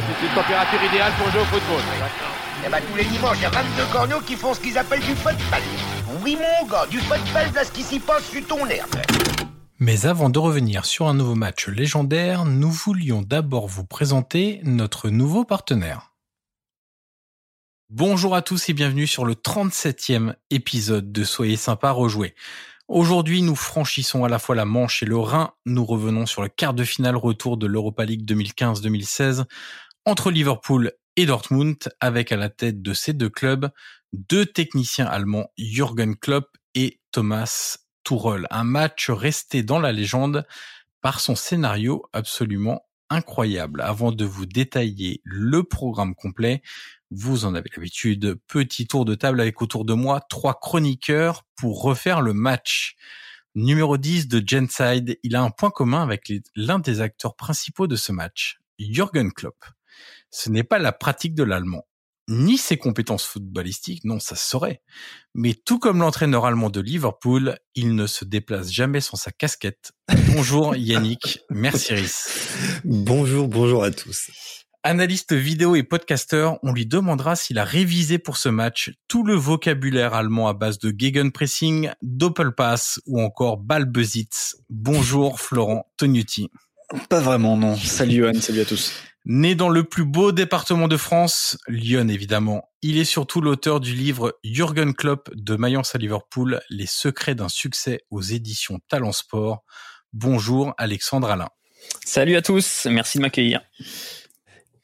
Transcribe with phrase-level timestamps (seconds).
[0.00, 1.82] c'est une température idéale pour jouer au football.
[2.64, 5.00] Eh ben tous les dimanches, il y a 22 corneaux qui font ce qu'ils appellent
[5.00, 5.62] du football.
[6.22, 8.94] Oui mon gars, du football, là ce qui s'y passe sur ton herbe.
[9.80, 15.08] Mais avant de revenir sur un nouveau match légendaire, nous voulions d'abord vous présenter notre
[15.08, 16.12] nouveau partenaire.
[17.90, 22.34] Bonjour à tous et bienvenue sur le 37e épisode de Soyez sympa rejouer.
[22.88, 25.52] Aujourd'hui, nous franchissons à la fois la Manche et le Rhin.
[25.66, 29.44] Nous revenons sur le quart de finale retour de l'Europa League 2015-2016
[30.08, 33.70] entre Liverpool et Dortmund avec à la tête de ces deux clubs
[34.14, 38.46] deux techniciens allemands, Jürgen Klopp et Thomas Tuchel.
[38.50, 40.46] Un match resté dans la légende
[41.02, 43.82] par son scénario absolument incroyable.
[43.82, 46.62] Avant de vous détailler le programme complet,
[47.10, 51.82] vous en avez l'habitude, petit tour de table avec autour de moi trois chroniqueurs pour
[51.82, 52.96] refaire le match.
[53.54, 57.96] Numéro 10 de Genside, il a un point commun avec l'un des acteurs principaux de
[57.96, 59.56] ce match, Jürgen Klopp.
[60.30, 61.86] Ce n'est pas la pratique de l'allemand,
[62.28, 64.82] ni ses compétences footballistiques, non, ça se saurait.
[65.34, 69.92] Mais tout comme l'entraîneur allemand de Liverpool, il ne se déplace jamais sans sa casquette.
[70.34, 72.26] Bonjour Yannick, merci Rhys.
[72.84, 74.30] Bonjour, bonjour à tous.
[74.84, 79.34] Analyste vidéo et podcasteur, on lui demandera s'il a révisé pour ce match tout le
[79.34, 84.56] vocabulaire allemand à base de Gegenpressing, Doppelpass ou encore Ballbesitz.
[84.68, 86.48] Bonjour Florent Tonuti.
[87.08, 87.76] Pas vraiment, non.
[87.76, 88.92] Salut Johan, salut à tous.
[89.30, 93.92] Né dans le plus beau département de France, Lyon évidemment, il est surtout l'auteur du
[93.94, 99.64] livre Jürgen Klopp de Mayence à Liverpool, Les secrets d'un succès aux éditions Talent Sport.
[100.14, 101.50] Bonjour Alexandre Alain.
[102.06, 103.60] Salut à tous, merci de m'accueillir.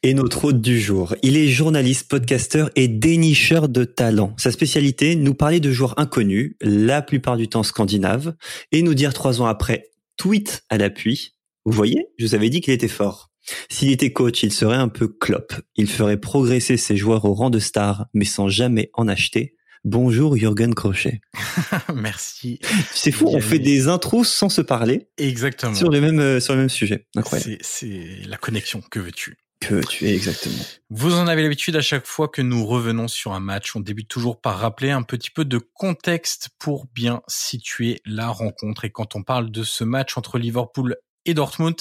[0.03, 4.35] Et notre hôte du jour, il est journaliste, podcasteur et dénicheur de talents.
[4.37, 8.35] Sa spécialité, nous parler de joueurs inconnus, la plupart du temps scandinaves,
[8.71, 11.31] et nous dire trois ans après, tweet à l'appui.
[11.65, 13.31] Vous voyez, je vous avais dit qu'il était fort.
[13.69, 15.53] S'il était coach, il serait un peu clop.
[15.75, 19.55] Il ferait progresser ses joueurs au rang de star, mais sans jamais en acheter.
[19.83, 21.21] Bonjour Jürgen Crochet.
[21.93, 22.59] Merci.
[22.91, 25.09] C'est fou, on fait des intros sans se parler.
[25.19, 25.75] Exactement.
[25.75, 27.05] Sur le même, euh, sur le même sujet.
[27.15, 27.57] Incroyable.
[27.61, 29.37] C'est la connexion, que veux-tu?
[29.59, 30.63] Que veux-tu, exactement.
[30.89, 33.75] Vous en avez l'habitude à chaque fois que nous revenons sur un match.
[33.75, 38.85] On débute toujours par rappeler un petit peu de contexte pour bien situer la rencontre.
[38.85, 41.75] Et quand on parle de ce match entre Liverpool et Dortmund,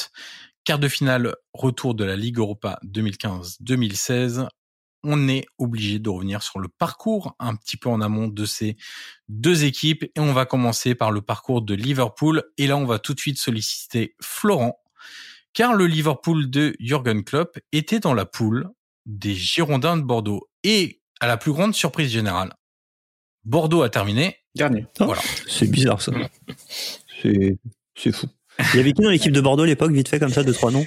[0.65, 4.49] quart de finale retour de la Ligue Europa 2015-2016,
[5.03, 8.77] on est obligé de revenir sur le parcours un petit peu en amont de ces
[9.29, 12.99] deux équipes et on va commencer par le parcours de Liverpool et là on va
[12.99, 14.81] tout de suite solliciter Florent
[15.53, 18.71] car le Liverpool de Jürgen Klopp était dans la poule
[19.05, 22.55] des Girondins de Bordeaux et à la plus grande surprise générale
[23.45, 24.87] Bordeaux a terminé dernier.
[24.99, 25.21] Voilà.
[25.47, 26.13] C'est bizarre ça.
[27.21, 27.59] C'est
[27.95, 28.27] c'est fou.
[28.59, 30.53] Il y avait qui dans l'équipe de Bordeaux à l'époque, vite fait comme ça, deux
[30.53, 30.87] trois noms?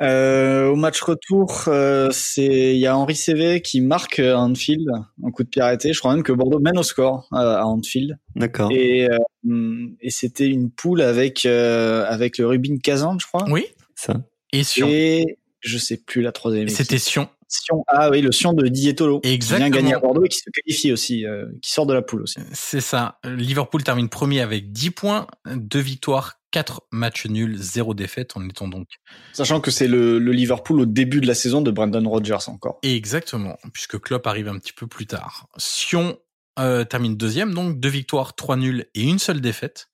[0.00, 4.86] Euh, au match retour, euh, c'est il y a Henri Cévé qui marque à Anfield
[5.24, 5.92] un coup de pied arrêté.
[5.92, 8.16] Je crois même que Bordeaux mène au score à Anfield.
[8.36, 8.70] D'accord.
[8.70, 13.44] Et, euh, et c'était une poule avec euh, avec le Rubin Kazan, je crois.
[13.50, 13.66] Oui.
[13.96, 14.22] Ça.
[14.52, 14.86] Et Sion.
[14.88, 16.68] Et je sais plus la troisième.
[16.68, 17.28] C'était Sion.
[17.48, 17.82] Sion.
[17.88, 19.20] Ah oui, le Sion de Didier Tolo.
[19.24, 19.66] Exactement.
[19.66, 22.02] Qui vient gagner à Bordeaux et qui se qualifie aussi, euh, qui sort de la
[22.02, 22.38] poule aussi.
[22.52, 23.18] C'est ça.
[23.24, 28.68] Liverpool termine premier avec 10 points, deux victoires, 4 matchs nuls, 0 défaite en étant
[28.68, 28.88] donc.
[29.32, 32.78] Sachant que c'est le, le, Liverpool au début de la saison de Brandon Rodgers encore.
[32.82, 35.48] Exactement, puisque Klopp arrive un petit peu plus tard.
[35.56, 36.18] Sion
[36.58, 39.88] euh, termine deuxième, donc deux victoires, trois nuls et une seule défaite.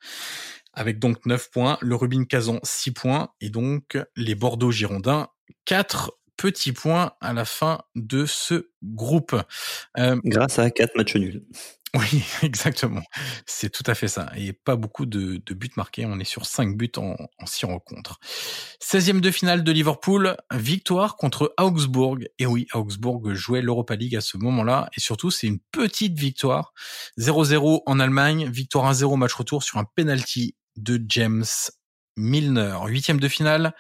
[0.73, 5.29] Avec donc 9 points, le Rubin Kazan 6 points et donc les Bordeaux Girondins
[5.67, 9.37] 4 petits points à la fin de ce groupe.
[9.99, 11.45] Euh, Grâce à quatre matchs nuls.
[11.95, 13.03] Oui, exactement.
[13.47, 14.31] C'est tout à fait ça.
[14.37, 16.05] Et pas beaucoup de, buts marqués.
[16.07, 18.19] On est sur 5 buts en, en 6 rencontres.
[18.83, 22.19] 16e de finale de Liverpool, victoire contre Augsbourg.
[22.39, 24.89] Et oui, Augsbourg jouait l'Europa League à ce moment-là.
[24.97, 26.73] Et surtout, c'est une petite victoire.
[27.19, 31.45] 0-0 en Allemagne, victoire 1-0 match retour sur un penalty de James
[32.17, 32.77] Milner.
[32.87, 33.75] Huitième de finale,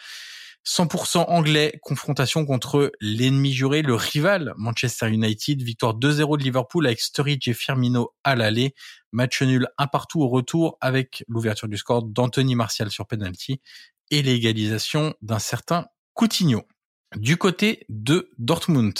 [0.66, 7.00] 100% anglais, confrontation contre l'ennemi juré, le rival Manchester United, victoire 2-0 de Liverpool avec
[7.00, 8.74] Sturridge et Firmino à l'aller,
[9.12, 13.60] match nul un partout au retour avec l'ouverture du score d'Anthony Martial sur penalty
[14.10, 16.62] et l'égalisation d'un certain Coutinho.
[17.16, 18.94] Du côté de Dortmund.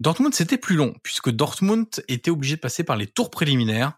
[0.00, 3.92] Dortmund, c'était plus long, puisque Dortmund était obligé de passer par les tours préliminaires.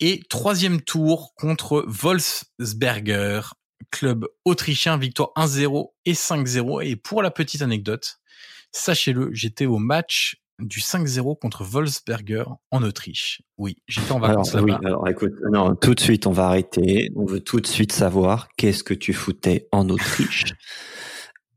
[0.00, 3.54] Et troisième tour contre Wolfsberger,
[3.90, 6.84] club autrichien, victoire 1-0 et 5-0.
[6.84, 8.20] Et pour la petite anecdote,
[8.72, 13.42] sachez-le, j'étais au match du 5-0 contre Wolfsberger en Autriche.
[13.56, 14.78] Oui, j'étais en vacances là-bas.
[14.80, 17.10] Oui, alors écoute, non, tout de suite, on va arrêter.
[17.16, 20.44] On veut tout de suite savoir qu'est-ce que tu foutais en Autriche.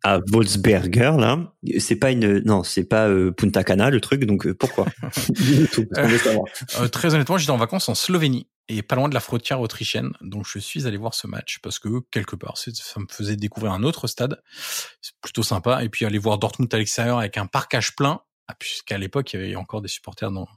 [0.03, 1.53] à Wolfsberger là.
[1.79, 4.25] C'est pas une, non, c'est pas euh, Punta Cana le truc.
[4.25, 4.85] Donc euh, pourquoi?
[6.77, 10.13] Euh, Très honnêtement, j'étais en vacances en Slovénie et pas loin de la frontière autrichienne.
[10.21, 13.73] Donc je suis allé voir ce match parce que quelque part, ça me faisait découvrir
[13.73, 14.41] un autre stade.
[15.01, 15.83] C'est plutôt sympa.
[15.83, 18.21] Et puis aller voir Dortmund à l'extérieur avec un parcage plein.
[18.49, 20.49] Ah, puisqu'à l'époque il y avait encore des supporters dans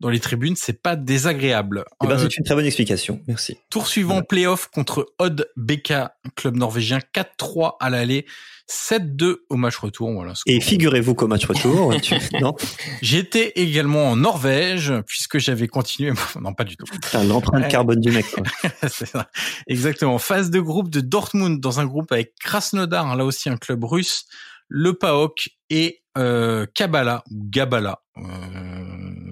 [0.00, 1.84] dans les tribunes, c'est pas désagréable.
[2.02, 3.58] Eh ben, c'est une très bonne explication, merci.
[3.68, 5.92] Tour suivant, playoff contre Odd BK,
[6.34, 8.24] club norvégien, 4-3 à l'aller,
[8.70, 10.12] 7-2 au match retour.
[10.12, 10.32] Voilà.
[10.46, 12.14] Et figurez-vous qu'au match retour, tu...
[12.40, 12.54] non
[13.02, 16.12] J'étais également en Norvège puisque j'avais continué.
[16.40, 16.86] non, pas du tout.
[17.26, 18.24] L'empreinte carbone du mec.
[18.88, 19.28] ça.
[19.66, 20.18] Exactement.
[20.18, 24.24] Phase de groupe de Dortmund dans un groupe avec Krasnodar, là aussi un club russe,
[24.68, 28.22] le PAOK et euh, Kabbalah ou Gabala, euh,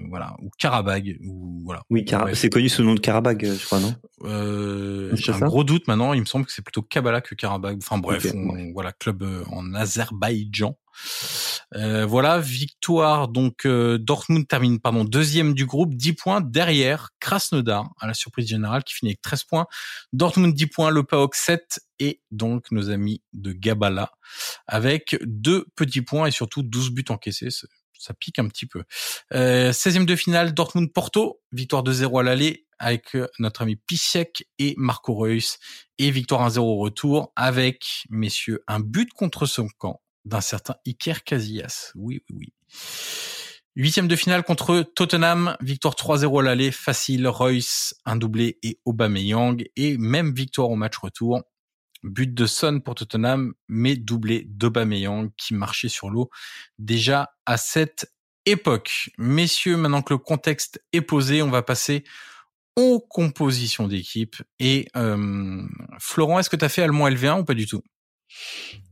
[0.09, 1.81] voilà, ou Karabag, ou voilà.
[1.89, 3.93] Oui, c'est connu sous le nom de Karabag, je crois, non?
[4.23, 6.13] Euh, J'ai un gros doute maintenant.
[6.13, 7.77] Il me semble que c'est plutôt Kabbalah que Karabag.
[7.77, 8.25] Enfin bref,
[8.73, 10.77] voilà, club euh, en Azerbaïdjan.
[11.75, 13.27] Euh, voilà, victoire.
[13.27, 18.83] Donc Dortmund termine pardon deuxième du groupe, 10 points derrière Krasnodar à la surprise générale
[18.83, 19.67] qui finit avec 13 points.
[20.13, 24.11] Dortmund 10 points, le PAOK 7 et donc nos amis de Gabala
[24.67, 27.49] avec deux petits points et surtout 12 buts encaissés.
[27.97, 28.83] Ça pique un petit peu.
[29.33, 34.73] Euh, 16e de finale, Dortmund-Porto, victoire de 0 à l'aller avec notre ami Pissiek et
[34.77, 35.59] Marco Reus
[35.97, 41.23] et victoire 1-0 au retour avec, messieurs, un but contre son camp d'un certain Iker
[41.23, 41.91] Casillas.
[41.95, 42.53] Oui, oui, oui.
[43.75, 49.63] Huitième de finale contre Tottenham, victoire 3-0 à l'aller, facile, Reus, un doublé et Aubameyang,
[49.75, 51.41] et même victoire au match retour.
[52.03, 56.29] But de Son pour Tottenham, mais doublé d'Aubameyang qui marchait sur l'eau
[56.77, 58.11] déjà à cette
[58.45, 59.11] époque.
[59.17, 62.03] Messieurs, maintenant que le contexte est posé, on va passer
[62.75, 64.37] aux compositions d'équipe.
[64.59, 65.63] Et euh,
[65.99, 67.81] Florent, est-ce que tu as fait allemand LV1 ou pas du tout?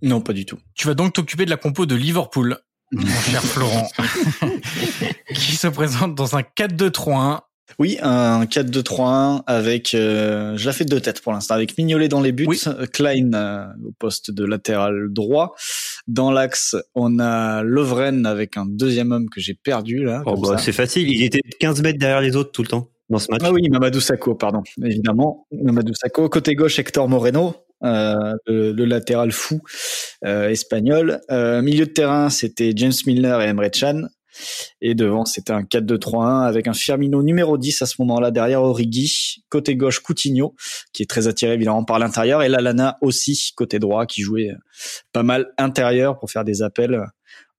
[0.02, 0.58] Non, pas du tout.
[0.76, 2.58] Tu vas donc t'occuper de la compo de Liverpool,
[2.92, 3.90] mon cher Florent,
[5.34, 7.42] qui se présente dans un 4-2-3-1
[7.80, 12.22] oui, un 4-2-3-1 avec, euh, je la fais de tête pour l'instant, avec Mignolet dans
[12.22, 12.48] les buts,
[12.94, 15.54] Klein euh, au poste de latéral droit.
[16.08, 20.24] Dans l'axe, on a Lovren avec un deuxième homme que j'ai perdu là.
[20.26, 23.20] Oh bah, c'est facile, il était 15 mètres derrière les autres tout le temps dans
[23.20, 23.42] ce match.
[23.44, 25.46] Ah oui, Mamadou Sakho, pardon, évidemment.
[25.52, 26.30] Mamadou Sakho.
[26.30, 29.62] Côté gauche, Hector Moreno, euh, le, latéral fou
[30.26, 31.22] euh, espagnol.
[31.30, 34.08] Euh, milieu de terrain, c'était James Milner et Emre Can.
[34.82, 39.44] Et devant, c'était un 4-2-3-1 avec un Firmino numéro 10 à ce moment-là derrière Origi.
[39.50, 40.56] Côté gauche, Coutinho,
[40.94, 42.44] qui est très attiré évidemment par l'intérieur.
[42.44, 44.52] Et Lalana aussi, côté droit, qui jouait
[45.12, 47.02] pas mal intérieur pour faire des appels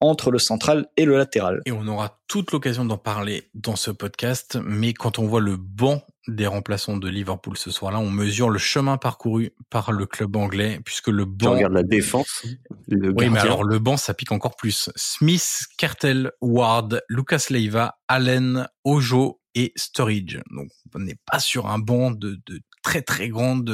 [0.01, 1.61] entre le central et le latéral.
[1.67, 5.57] Et on aura toute l'occasion d'en parler dans ce podcast, mais quand on voit le
[5.57, 10.37] banc des remplaçants de Liverpool ce soir-là, on mesure le chemin parcouru par le club
[10.37, 11.51] anglais, puisque le banc...
[11.51, 12.45] Tu regardes la défense.
[12.87, 14.91] Le oui, mais alors le banc, ça pique encore plus.
[14.95, 20.39] Smith, Cartel, Ward, Lucas Leiva, Allen, Ojo et Sturridge.
[20.51, 23.71] Donc, on n'est pas sur un banc de, de très très grande,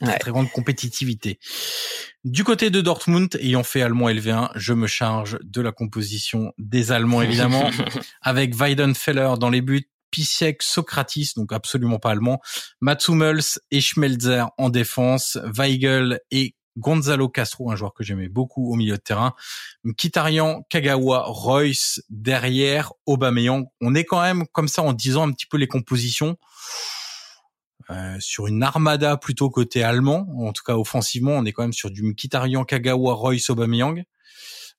[0.00, 1.38] très, très grande compétitivité.
[2.24, 6.92] Du côté de Dortmund, ayant fait allemand LV1, je me charge de la composition des
[6.92, 7.70] Allemands évidemment,
[8.22, 12.40] avec Weidenfeller dans les buts, Pisiek, Socratis, donc absolument pas allemand,
[12.80, 18.76] Matsumels et Schmelzer en défense, Weigel et Gonzalo Castro, un joueur que j'aimais beaucoup au
[18.76, 19.34] milieu de terrain,
[19.96, 23.66] Kitarian, Kagawa, Royce derrière, Aubameyang.
[23.80, 26.36] On est quand même comme ça en disant un petit peu les compositions.
[27.88, 31.72] Euh, sur une armada plutôt côté allemand, en tout cas offensivement, on est quand même
[31.72, 34.04] sur du Mkhitaryan, Kagawa, Royce, Aubameyang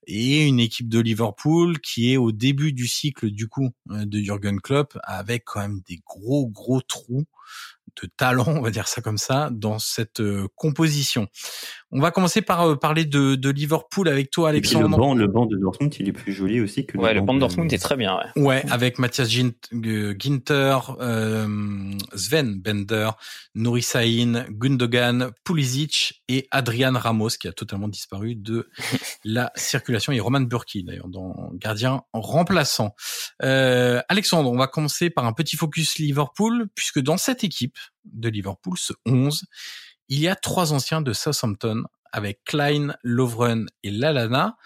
[0.08, 4.20] et une équipe de Liverpool qui est au début du cycle du coup euh, de
[4.20, 7.26] Jurgen Klopp avec quand même des gros gros trous
[8.02, 11.28] de talent, on va dire ça comme ça, dans cette euh, composition.
[11.94, 14.90] On va commencer par euh, parler de, de, Liverpool avec toi, Alexandre.
[14.90, 17.20] le banc, le banc de Dortmund, il est plus joli aussi que le ouais, banc
[17.20, 18.18] le banc de Dortmund est très bien.
[18.36, 23.10] Ouais, ouais avec Matthias Ginter, euh, Sven Bender,
[23.56, 28.70] Nouri Sahin, Gundogan, Pulisic et Adrian Ramos qui a totalement disparu de
[29.26, 32.96] la circulation et Roman Burki d'ailleurs dans gardien remplaçant.
[33.44, 38.30] Euh, Alexandre, on va commencer par un petit focus Liverpool puisque dans cette équipe de
[38.30, 39.44] Liverpool, ce 11,
[40.12, 44.58] il y a trois anciens de Southampton avec Klein, Lovren et Lalana.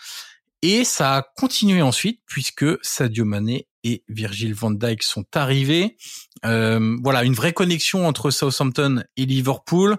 [0.64, 5.98] Et ça a continué ensuite puisque Sadio Mané et Virgil van Dijk sont arrivés.
[6.46, 9.98] Euh, voilà, une vraie connexion entre Southampton et Liverpool.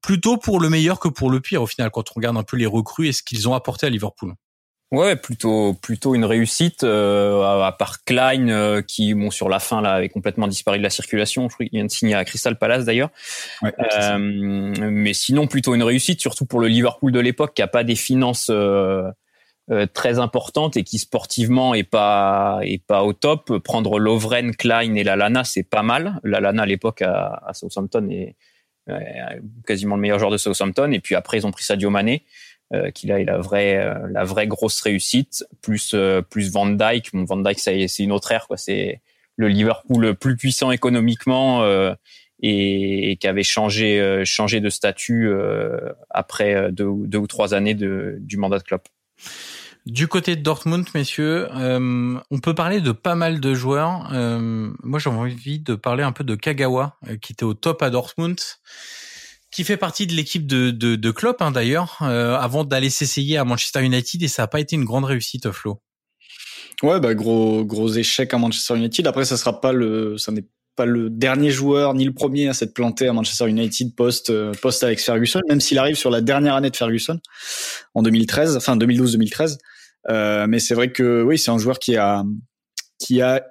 [0.00, 2.56] Plutôt pour le meilleur que pour le pire au final quand on regarde un peu
[2.56, 4.34] les recrues et ce qu'ils ont apporté à Liverpool.
[4.92, 6.82] Ouais, plutôt plutôt une réussite.
[6.82, 10.82] Euh, à, part Klein euh, qui, bon, sur la fin là, avait complètement disparu de
[10.82, 11.48] la circulation.
[11.48, 13.10] Je crois qu'il vient de signer à Crystal Palace d'ailleurs.
[13.62, 17.68] Ouais, Euh, mais sinon, plutôt une réussite, surtout pour le Liverpool de l'époque qui a
[17.68, 19.08] pas des finances euh,
[19.70, 23.58] euh, très importantes et qui sportivement est pas est pas au top.
[23.58, 26.18] Prendre Lovren, Klein et Lalana, c'est pas mal.
[26.24, 28.34] Lalana à l'époque à, à Southampton est
[28.88, 28.98] euh,
[29.66, 30.90] quasiment le meilleur joueur de Southampton.
[30.92, 32.24] Et puis après, ils ont pris Sadio Mané
[32.72, 36.66] euh, qui là est la vraie euh, la vraie grosse réussite plus euh, plus Van
[36.66, 38.56] Dyke bon Van Dyke c'est une autre ère quoi.
[38.56, 39.00] C'est
[39.36, 41.94] le Liverpool le plus puissant économiquement euh,
[42.42, 47.54] et, et qui avait changé euh, changé de statut euh, après deux, deux ou trois
[47.54, 48.88] années de, du mandat de Klopp.
[49.86, 54.10] Du côté de Dortmund, messieurs, euh, on peut parler de pas mal de joueurs.
[54.12, 57.88] Euh, moi, j'ai envie de parler un peu de Kagawa, qui était au top à
[57.88, 58.38] Dortmund,
[59.50, 63.36] qui fait partie de l'équipe de, de, de Klopp, hein, d'ailleurs, euh, avant d'aller s'essayer
[63.36, 65.80] à Manchester United, et ça n'a pas été une grande réussite, Flo.
[66.82, 69.06] Ouais, bah gros gros échec à Manchester United.
[69.06, 72.54] Après, ça sera pas le, ça n'est pas le dernier joueur ni le premier à
[72.54, 76.22] s'être planté à Manchester United post euh, post Alex Ferguson, même s'il arrive sur la
[76.22, 77.20] dernière année de Ferguson
[77.94, 79.58] en 2013, enfin 2012-2013.
[80.08, 82.24] Euh, mais c'est vrai que oui, c'est un joueur qui a
[82.98, 83.44] qui a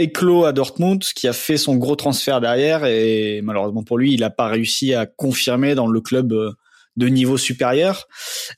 [0.00, 4.20] éclos à Dortmund, qui a fait son gros transfert derrière et malheureusement pour lui, il
[4.20, 6.52] n'a pas réussi à confirmer dans le club euh,
[6.96, 8.08] de niveau supérieur.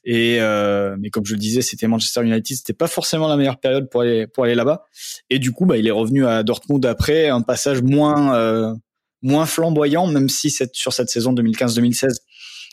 [0.04, 3.58] Et euh, mais comme je le disais, c'était Manchester United, c'était pas forcément la meilleure
[3.58, 4.84] période pour aller pour aller là-bas.
[5.30, 8.72] Et du coup, bah, il est revenu à Dortmund après un passage moins euh,
[9.20, 12.16] moins flamboyant, même si sur cette saison 2015-2016,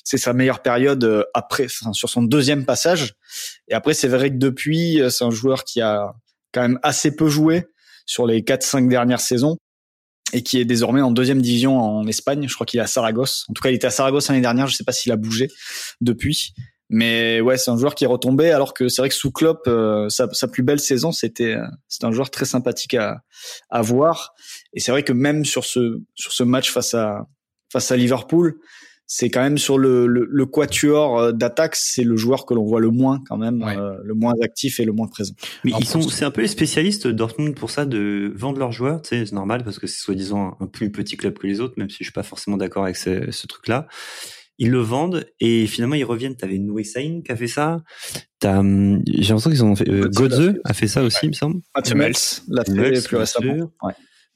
[0.03, 3.13] c'est sa meilleure période après, sur son deuxième passage.
[3.67, 6.13] Et après, c'est vrai que depuis, c'est un joueur qui a
[6.51, 7.67] quand même assez peu joué
[8.09, 9.57] sur les 4-5 dernières saisons
[10.33, 12.47] et qui est désormais en deuxième division en Espagne.
[12.49, 13.45] Je crois qu'il est à Saragosse.
[13.49, 14.65] En tout cas, il était à Saragosse l'année dernière.
[14.65, 15.47] Je sais pas s'il a bougé
[16.01, 16.55] depuis.
[16.89, 19.67] Mais ouais, c'est un joueur qui est retombé alors que c'est vrai que sous Klopp,
[19.67, 23.21] euh, sa, sa, plus belle saison, c'était euh, c'est un joueur très sympathique à,
[23.69, 24.33] à voir.
[24.73, 27.27] Et c'est vrai que même sur ce sur ce match face à
[27.71, 28.59] face à Liverpool,
[29.11, 32.79] c'est quand même sur le, le, le quatuor d'attaque, c'est le joueur que l'on voit
[32.79, 33.75] le moins quand même, ouais.
[33.75, 35.33] euh, le moins actif et le moins présent.
[35.63, 39.01] Mais ils sont, c'est un peu les spécialistes Dortmund pour ça de vendre leurs joueurs,
[39.01, 41.73] tu sais, c'est normal parce que c'est soi-disant un plus petit club que les autres,
[41.77, 43.87] même si je suis pas forcément d'accord avec ce, ce truc-là.
[44.59, 46.35] Ils le vendent et finalement ils reviennent.
[46.35, 47.81] T'avais Sain qui a fait ça.
[48.39, 49.89] T'as, hum, j'ai l'impression qu'ils ont fait.
[49.89, 51.61] Euh, Godze a fait ça aussi, il me semble.
[51.75, 52.13] Mathieu Mels
[52.49, 53.71] l'a fait plus récemment.
[53.81, 53.93] Ouais.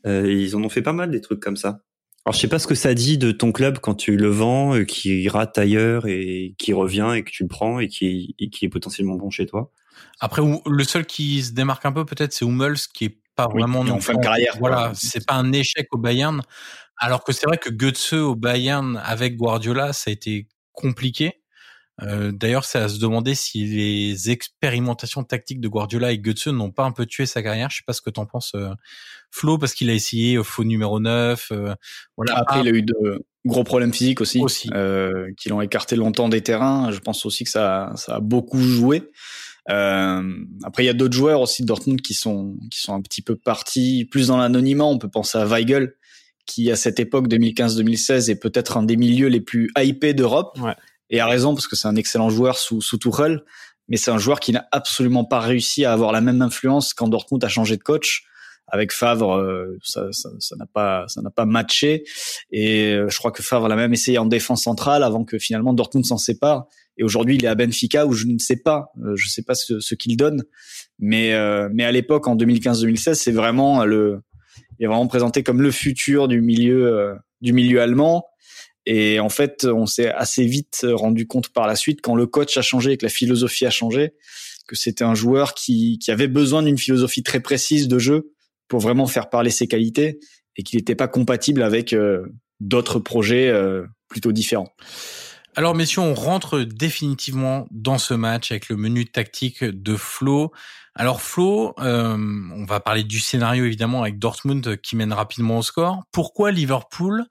[0.07, 1.81] Euh, ils en ont fait pas mal des trucs comme ça.
[2.25, 4.75] Alors je sais pas ce que ça dit de ton club quand tu le vends,
[4.75, 8.49] euh, qui rate ailleurs et qui revient et que tu le prends et qui, et
[8.49, 9.71] qui est potentiellement bon chez toi.
[10.19, 13.61] Après, le seul qui se démarque un peu peut-être, c'est Hummels, qui est pas oui,
[13.61, 14.55] vraiment non fin de carrière.
[14.59, 16.41] Voilà, c'est pas un échec au Bayern.
[16.97, 21.42] Alors que c'est vrai que Götze au Bayern avec Guardiola, ça a été compliqué.
[22.01, 26.71] Euh, D'ailleurs, c'est à se demander si les expérimentations tactiques de Guardiola et Götze n'ont
[26.71, 27.69] pas un peu tué sa carrière.
[27.69, 28.69] Je sais pas ce que t'en penses, euh,
[29.31, 31.51] Flo, parce qu'il a essayé euh, faux numéro 9.
[32.17, 32.37] voilà.
[32.37, 34.69] Après, ah, il a eu de gros problèmes physiques aussi, aussi.
[34.73, 36.91] Euh, qui l'ont écarté longtemps des terrains.
[36.91, 39.03] Je pense aussi que ça, ça a beaucoup joué.
[39.69, 40.33] Euh,
[40.63, 43.21] après, il y a d'autres joueurs aussi de Dortmund qui sont qui sont un petit
[43.21, 44.85] peu partis plus dans l'anonymat.
[44.85, 45.93] On peut penser à Weigel,
[46.45, 50.57] qui à cette époque 2015-2016 est peut-être un des milieux les plus hypés d'Europe.
[50.59, 50.75] Ouais.
[51.13, 53.43] Et a raison parce que c'est un excellent joueur sous sous Tuchel,
[53.87, 57.07] mais c'est un joueur qui n'a absolument pas réussi à avoir la même influence quand
[57.07, 58.23] Dortmund a changé de coach.
[58.67, 62.03] Avec Favre, euh, ça ça n'a pas ça n'a pas matché.
[62.51, 65.73] Et euh, je crois que Favre l'a même essayé en défense centrale avant que finalement
[65.73, 66.65] Dortmund s'en sépare.
[66.97, 69.55] Et aujourd'hui, il est à Benfica où je ne sais pas, euh, je sais pas
[69.55, 70.43] ce, ce qu'il donne,
[70.97, 74.21] mais euh, mais à l'époque en 2015-2016, c'est vraiment le,
[74.79, 78.25] il est vraiment présenté comme le futur du milieu euh, du milieu allemand.
[78.85, 82.57] Et en fait, on s'est assez vite rendu compte par la suite quand le coach
[82.57, 84.13] a changé, que la philosophie a changé,
[84.67, 88.33] que c'était un joueur qui qui avait besoin d'une philosophie très précise de jeu
[88.67, 90.19] pour vraiment faire parler ses qualités
[90.57, 92.25] et qu'il n'était pas compatible avec euh,
[92.59, 94.73] d'autres projets euh, plutôt différents.
[95.55, 100.51] Alors messieurs, on rentre définitivement dans ce match avec le menu tactique de Flo.
[100.95, 105.61] Alors Flo, euh, on va parler du scénario évidemment avec Dortmund qui mène rapidement au
[105.61, 106.03] score.
[106.11, 107.25] Pourquoi Liverpool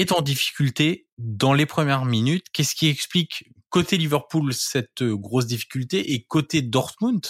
[0.00, 2.46] est en difficulté dans les premières minutes.
[2.52, 7.20] Qu'est-ce qui explique côté Liverpool cette grosse difficulté et côté Dortmund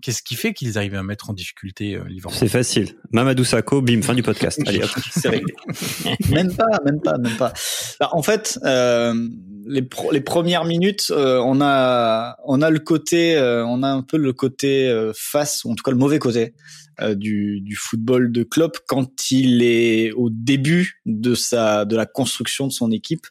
[0.00, 2.38] qu'est-ce qui fait qu'ils arrivent à mettre en difficulté euh, Liverpool?
[2.38, 2.96] C'est facile.
[3.12, 4.60] Mamadou Sakho, bim, fin du podcast.
[4.66, 5.54] Allez, hop, c'est réglé.
[6.30, 7.52] même pas, même pas, même pas.
[7.98, 9.28] Bah, en fait, euh,
[9.66, 13.88] les, pro les premières minutes, euh, on a, on a le côté, euh, on a
[13.88, 16.54] un peu le côté euh, face, ou en tout cas le mauvais côté
[17.00, 22.06] euh, du, du football de Klopp quand il est au début de sa, de la
[22.06, 23.26] construction de son équipe.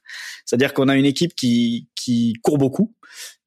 [0.45, 2.95] C'est-à-dire qu'on a une équipe qui, qui beaucoup,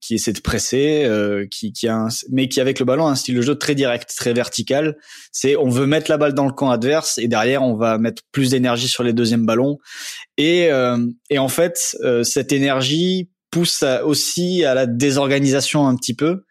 [0.00, 1.88] qui essaie de presser, euh, qui, qui
[2.30, 4.97] mais qui avec le ballon a un style de jeu très direct, très vertical.
[5.30, 8.23] C'est on veut mettre la balle dans le camp adverse et derrière on va mettre
[8.32, 9.78] plus d'énergie sur les deuxièmes ballons.
[10.37, 10.99] Et, euh,
[11.30, 16.44] et en fait, euh, cette énergie pousse aussi à la désorganisation un petit peu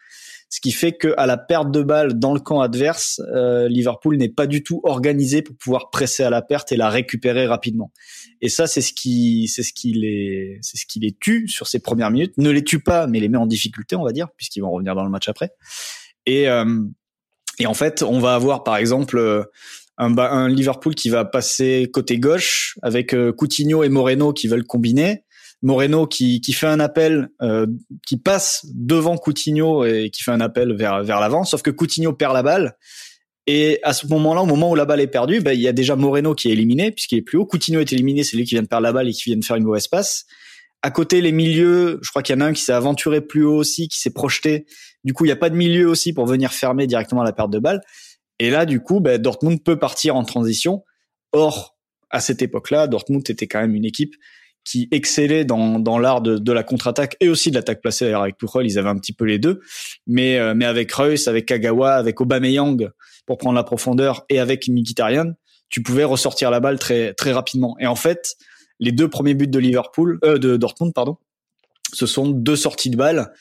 [0.51, 4.17] ce qui fait que à la perte de balle dans le camp adverse, euh, Liverpool
[4.17, 7.93] n'est pas du tout organisé pour pouvoir presser à la perte et la récupérer rapidement.
[8.41, 11.67] Et ça, c'est ce qui, c'est ce qui les, c'est ce qui les tue sur
[11.67, 12.37] ces premières minutes.
[12.37, 14.93] Ne les tue pas, mais les met en difficulté, on va dire, puisqu'ils vont revenir
[14.93, 15.51] dans le match après.
[16.25, 16.81] Et euh,
[17.57, 19.43] et en fait, on va avoir par exemple euh,
[19.97, 25.23] un, un Liverpool qui va passer côté gauche avec Coutinho et Moreno qui veulent combiner
[25.61, 27.67] Moreno qui, qui fait un appel, euh,
[28.07, 32.13] qui passe devant Coutinho et qui fait un appel vers, vers l'avant, sauf que Coutinho
[32.13, 32.77] perd la balle.
[33.47, 35.73] Et à ce moment-là, au moment où la balle est perdue, ben, il y a
[35.73, 37.45] déjà Moreno qui est éliminé, puisqu'il est plus haut.
[37.45, 39.43] Coutinho est éliminé, c'est lui qui vient de perdre la balle et qui vient de
[39.43, 40.25] faire une mauvaise passe.
[40.83, 43.43] À côté, les milieux, je crois qu'il y en a un qui s'est aventuré plus
[43.43, 44.65] haut aussi, qui s'est projeté.
[45.03, 47.51] Du coup, il n'y a pas de milieu aussi pour venir fermer directement la perte
[47.51, 47.81] de balle.
[48.39, 50.83] Et là, du coup, ben, Dortmund peut partir en transition.
[51.31, 51.77] Or,
[52.09, 54.15] à cette époque-là, Dortmund était quand même une équipe
[54.63, 58.05] qui excellait dans, dans l'art de, de la contre-attaque et aussi de l'attaque placée.
[58.05, 59.61] D'ailleurs, avec Tuchel, ils avaient un petit peu les deux.
[60.07, 62.91] Mais, euh, mais avec Reus, avec Kagawa, avec Aubameyang
[63.25, 65.33] pour prendre la profondeur et avec Mkhitaryan,
[65.69, 67.75] tu pouvais ressortir la balle très, très rapidement.
[67.79, 68.35] Et en fait,
[68.79, 71.17] les deux premiers buts de Liverpool, euh, de Dortmund, pardon,
[71.93, 73.31] ce sont deux sorties de balles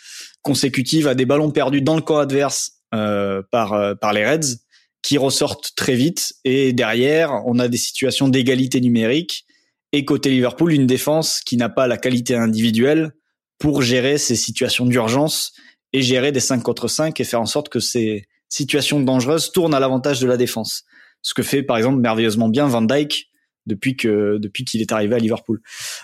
[0.42, 4.58] consécutives à des ballons perdus dans le camp adverse euh, par, euh, par les Reds
[5.02, 6.32] qui ressortent très vite.
[6.44, 9.44] Et derrière, on a des situations d'égalité numérique
[9.92, 13.12] et côté Liverpool, une défense qui n'a pas la qualité individuelle
[13.58, 15.52] pour gérer ces situations d'urgence
[15.92, 19.74] et gérer des 5 contre 5 et faire en sorte que ces situations dangereuses tournent
[19.74, 20.84] à l'avantage de la défense.
[21.22, 23.28] Ce que fait par exemple merveilleusement bien Van Dijk
[23.66, 25.60] depuis que depuis qu'il est arrivé à Liverpool.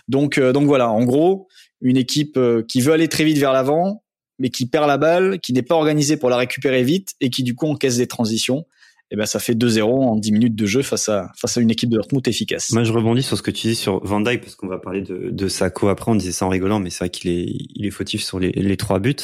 [0.09, 1.49] Donc euh, donc voilà, en gros,
[1.81, 4.03] une équipe euh, qui veut aller très vite vers l'avant
[4.39, 7.43] mais qui perd la balle, qui n'est pas organisée pour la récupérer vite et qui
[7.43, 8.67] du coup encaisse des transitions
[9.09, 11.61] et eh ben ça fait 2-0 en 10 minutes de jeu face à face à
[11.61, 12.73] une équipe de Dortmund efficace.
[12.73, 15.01] Moi je rebondis sur ce que tu dis sur Van Dijk parce qu'on va parler
[15.01, 17.87] de de Sako après on disait ça en rigolant mais c'est vrai qu'il est il
[17.87, 19.15] est fautif sur les les trois buts.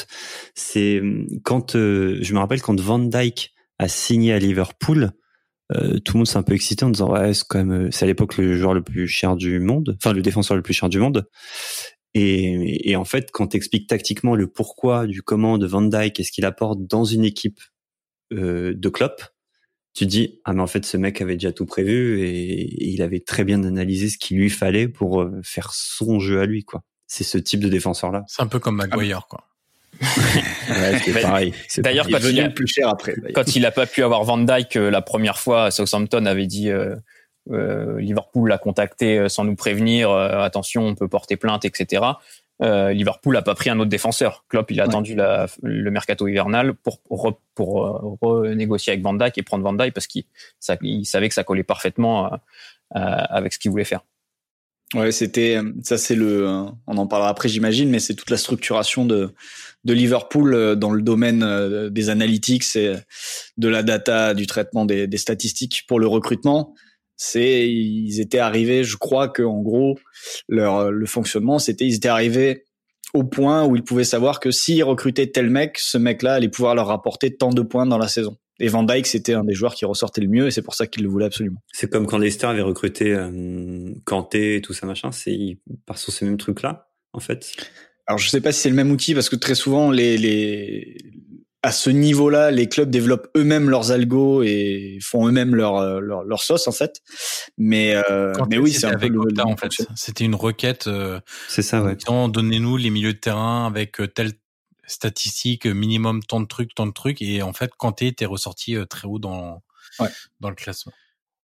[0.55, 1.01] C'est
[1.43, 5.11] quand euh, je me rappelle quand Van Dijk a signé à Liverpool
[5.73, 8.05] euh, tout le monde s'est un peu excité en disant ouais c'est quand même c'est
[8.05, 10.87] à l'époque le joueur le plus cher du monde enfin le défenseur le plus cher
[10.87, 11.27] du monde
[12.13, 16.23] et, et en fait quand t'expliques tactiquement le pourquoi du comment de Van Dijk et
[16.23, 17.59] ce qu'il apporte dans une équipe
[18.33, 19.21] euh, de Klopp
[19.93, 23.19] tu dis ah mais en fait ce mec avait déjà tout prévu et, il avait
[23.19, 26.81] très bien analysé ce qu'il lui fallait pour euh, faire son jeu à lui quoi.
[27.07, 28.23] C'est ce type de défenseur là.
[28.27, 29.47] C'est un peu comme Maguire quoi.
[30.01, 31.53] ouais, c'est pareil.
[31.77, 33.15] D'ailleurs, quand il a, plus cher après.
[33.33, 36.69] Quand il a pas pu avoir Van Dyke euh, la première fois, Southampton avait dit
[36.69, 36.95] euh,
[37.51, 40.11] euh, Liverpool l'a contacté sans nous prévenir.
[40.11, 42.01] attention, on peut porter plainte, etc
[42.61, 44.45] euh, Liverpool n'a pas pris un autre défenseur.
[44.47, 49.43] Klopp, il a attendu la, le mercato hivernal pour, euh, renégocier avec Van Dijk et
[49.43, 50.23] prendre Van Dijk parce qu'il
[50.81, 52.37] il savait que ça collait parfaitement euh,
[52.93, 54.01] avec ce qu'il voulait faire.
[54.93, 56.45] Ouais, c'était ça, c'est le.
[56.85, 59.33] On en parlera après, j'imagine, mais c'est toute la structuration de
[59.85, 62.95] de Liverpool dans le domaine des analytics et
[63.57, 66.75] de la data, du traitement des, des statistiques pour le recrutement
[67.15, 69.97] c'est ils étaient arrivés, je crois que en gros
[70.47, 72.65] leur le fonctionnement c'était ils étaient arrivés
[73.13, 76.75] au point où ils pouvaient savoir que s'ils recrutaient tel mec, ce mec-là allait pouvoir
[76.75, 78.37] leur rapporter tant de points dans la saison.
[78.59, 80.87] Et Van Dyke, c'était un des joueurs qui ressortait le mieux et c'est pour ça
[80.87, 81.59] qu'il le voulait absolument.
[81.71, 85.99] C'est comme quand Leicester avait recruté euh, Kanté et tout ça machin, c'est ils partent
[85.99, 87.51] sur ces mêmes trucs-là, en fait?
[88.05, 90.97] Alors je sais pas si c'est le même outil parce que très souvent les les
[91.63, 96.23] à ce niveau-là, les clubs développent eux-mêmes leurs algos et font eux-mêmes leur, euh, leur,
[96.23, 97.01] leur sauce en fait.
[97.57, 99.71] Mais euh, mais oui, c'est un peu le, en fait.
[99.95, 100.87] C'était une requête.
[100.87, 101.97] Euh, c'est ça, ouais.
[102.29, 104.33] Donnez-nous les milieux de terrain avec euh, telle
[104.85, 109.07] statistique minimum tant de trucs, tant de trucs et en fait, quand t'es ressorti très
[109.07, 109.63] haut dans
[109.99, 110.09] ouais.
[110.41, 110.91] dans le classement.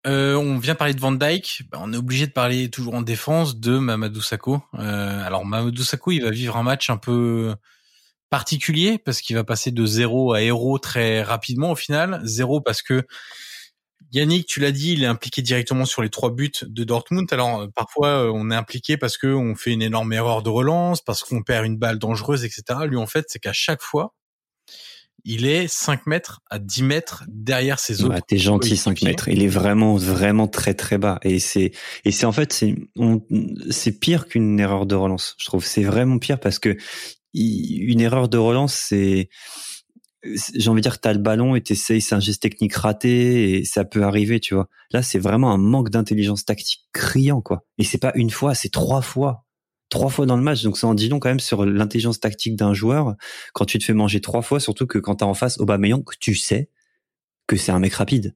[0.06, 3.02] Euh, on vient parler de Van Dyke, bah, on est obligé de parler toujours en
[3.02, 4.62] défense de Mamadou Sakho.
[4.74, 7.54] Euh, alors Mamadou Sakho, il va vivre un match un peu
[8.30, 12.20] particulier parce qu'il va passer de zéro à héros très rapidement au final.
[12.24, 13.06] Zéro parce que
[14.12, 17.30] Yannick, tu l'as dit, il est impliqué directement sur les trois buts de Dortmund.
[17.32, 20.48] Alors euh, parfois euh, on est impliqué parce que on fait une énorme erreur de
[20.48, 22.62] relance, parce qu'on perd une balle dangereuse, etc.
[22.86, 24.14] Lui en fait, c'est qu'à chaque fois,
[25.24, 28.14] il est 5 mètres à 10 mètres derrière ses autres.
[28.14, 29.28] Ouais, T'es gentil 5 mètres.
[29.28, 31.72] Il est vraiment vraiment très très bas et c'est
[32.04, 32.76] et c'est en fait c'est
[33.70, 35.34] c'est pire qu'une erreur de relance.
[35.38, 36.78] Je trouve c'est vraiment pire parce que
[37.34, 39.28] une erreur de relance, c'est
[40.24, 43.64] j'ai envie de dire t'as le ballon et t'essayes, c'est un geste technique raté et
[43.64, 44.68] ça peut arriver, tu vois.
[44.90, 47.64] Là, c'est vraiment un manque d'intelligence tactique criant, quoi.
[47.78, 49.44] Et c'est pas une fois, c'est trois fois.
[49.90, 50.62] trois fois dans le match.
[50.64, 53.14] Donc ça en dit long quand même sur l'intelligence tactique d'un joueur
[53.54, 56.34] quand tu te fais manger trois fois, surtout que quand t'as en face Aubameyang, tu
[56.34, 56.68] sais
[57.46, 58.34] que c'est un mec rapide.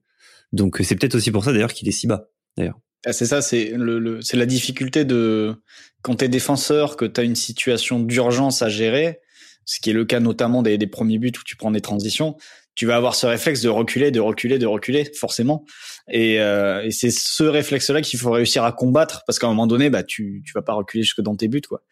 [0.51, 2.29] Donc c'est peut-être aussi pour ça d'ailleurs qu'il est si bas.
[2.57, 2.79] D'ailleurs.
[3.05, 5.55] Ah, c'est ça, c'est la difficulté de
[6.01, 9.19] quand t'es défenseur, que t'as une situation d'urgence à gérer,
[9.65, 12.37] ce qui est le cas notamment des premiers buts où tu prends des transitions
[12.75, 15.63] tu vas avoir ce réflexe de reculer, de reculer, de reculer, forcément.
[16.11, 19.67] Et, euh, et c'est ce réflexe-là qu'il faut réussir à combattre, parce qu'à un moment
[19.67, 21.83] donné, bah, tu tu vas pas reculer jusque dans tes buts, quoi.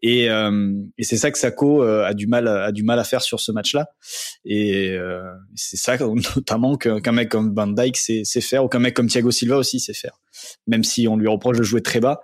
[0.00, 3.04] Et, euh, et c'est ça que Sako euh, a du mal a du mal à
[3.04, 3.88] faire sur ce match-là.
[4.44, 5.22] Et euh,
[5.54, 5.96] c'est ça
[6.36, 9.56] notamment qu'un mec comme Van Dijk sait, sait faire, ou qu'un mec comme Thiago Silva
[9.56, 10.18] aussi sait faire.
[10.66, 12.20] Même si on lui reproche de jouer très bas,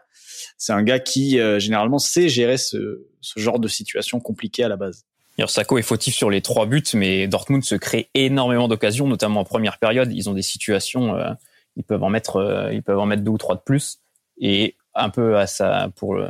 [0.57, 4.69] c'est un gars qui euh, généralement sait gérer ce, ce genre de situation compliquée à
[4.69, 5.05] la base.
[5.47, 9.45] Sako est fautif sur les trois buts, mais Dortmund se crée énormément d'occasions, notamment en
[9.45, 10.13] première période.
[10.13, 11.31] Ils ont des situations, euh,
[11.77, 14.01] ils peuvent en mettre, euh, ils peuvent en mettre deux ou trois de plus,
[14.41, 16.29] et un peu à ça pour le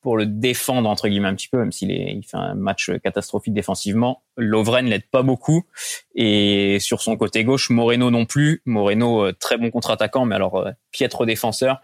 [0.00, 2.90] pour le défendre entre guillemets un petit peu, même s'il est, il fait un match
[3.04, 4.22] catastrophique défensivement.
[4.36, 5.66] Lovren l'aide pas beaucoup,
[6.14, 8.62] et sur son côté gauche, Moreno non plus.
[8.64, 11.82] Moreno euh, très bon contre-attaquant, mais alors piètre défenseur,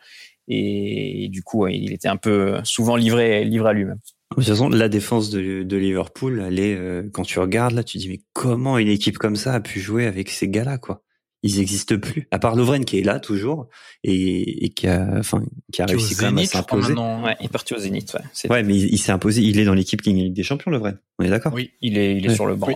[0.48, 4.00] et, et du coup il était un peu souvent livré livré à lui-même.
[4.36, 7.82] De toute façon, la défense de, de Liverpool, elle est, euh, quand tu regardes là,
[7.82, 11.02] tu dis mais comment une équipe comme ça a pu jouer avec ces gars-là quoi?
[11.42, 12.28] Ils n'existent plus.
[12.30, 13.68] À part Lovren qui est là toujours
[14.02, 16.92] et, et qui a, enfin, qui a réussi quand même à s'imposer.
[16.92, 18.14] Ouais, il est parti au Zénith.
[18.14, 19.42] Ouais, ouais mais il, s'est imposé.
[19.42, 20.98] Il est dans l'équipe Ligue des Champions, Lovren.
[21.18, 21.52] On est d'accord?
[21.54, 22.68] Oui, il est, il est sur le banc.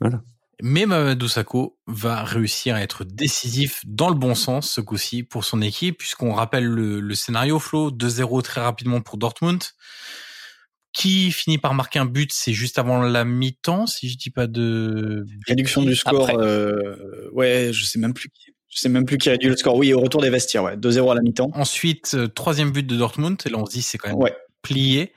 [0.00, 0.22] Voilà.
[0.62, 5.44] Mais Mamadou Sakho va réussir à être décisif dans le bon sens ce coup-ci pour
[5.44, 9.60] son équipe, puisqu'on rappelle le, le scénario Flo 2-0 très rapidement pour Dortmund
[10.92, 14.46] qui finit par marquer un but, c'est juste avant la mi-temps, si je dis pas
[14.46, 16.30] de réduction du score.
[16.38, 18.52] Euh, ouais, je sais même plus qui.
[18.68, 19.76] Je sais même plus qui réduit le score.
[19.76, 21.50] Oui, au retour des vestiaires, ouais, 2-0 à la mi-temps.
[21.54, 24.34] Ensuite, euh, troisième but de Dortmund, et là on se dit c'est quand même ouais.
[24.62, 25.12] plié.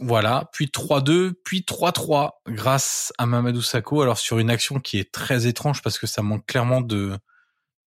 [0.00, 4.02] Voilà, puis 3-2, puis 3-3 grâce à Mamadou Sakho.
[4.02, 7.16] Alors sur une action qui est très étrange parce que ça manque clairement de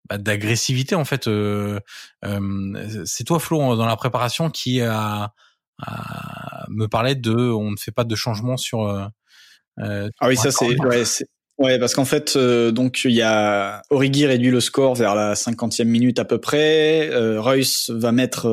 [0.08, 1.28] bah, d'agressivité en fait.
[1.28, 1.80] Euh,
[2.24, 5.32] euh, c'est toi Flo dans la préparation qui a
[6.68, 9.04] me parlait de on ne fait pas de changement sur euh,
[9.80, 11.04] euh ah oui ça c'est ouais,
[11.58, 15.34] ouais, parce qu'en fait euh, donc il y a Origi réduit le score vers la
[15.34, 17.08] cinquantième minute à peu près.
[17.10, 18.48] Euh, Royce va mettre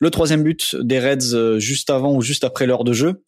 [0.00, 3.24] le troisième but des Reds juste avant ou juste après l'heure de jeu.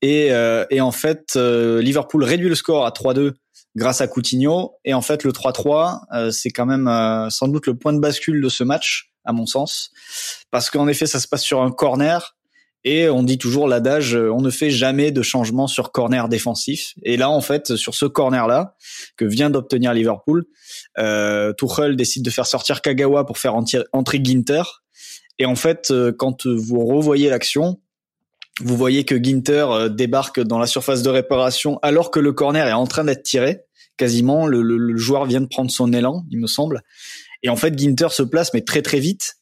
[0.00, 0.28] Et,
[0.70, 3.32] et en fait Liverpool réduit le score à 3-2
[3.76, 4.74] grâce à Coutinho.
[4.84, 6.88] Et en fait le 3-3 c'est quand même
[7.30, 9.90] sans doute le point de bascule de ce match à mon sens.
[10.50, 12.37] Parce qu'en effet ça se passe sur un corner
[12.84, 16.94] et on dit toujours l'adage, euh, on ne fait jamais de changement sur corner défensif.
[17.02, 18.76] Et là, en fait, sur ce corner-là
[19.16, 20.44] que vient d'obtenir Liverpool,
[20.98, 24.62] euh, Tuchel décide de faire sortir Kagawa pour faire entrer Ginter.
[25.38, 27.80] Et en fait, euh, quand vous revoyez l'action,
[28.60, 32.66] vous voyez que Ginter euh, débarque dans la surface de réparation alors que le corner
[32.66, 33.60] est en train d'être tiré.
[33.96, 36.82] Quasiment, le, le, joueur vient de prendre son élan, il me semble.
[37.42, 39.37] Et en fait, Ginter se place, mais très très vite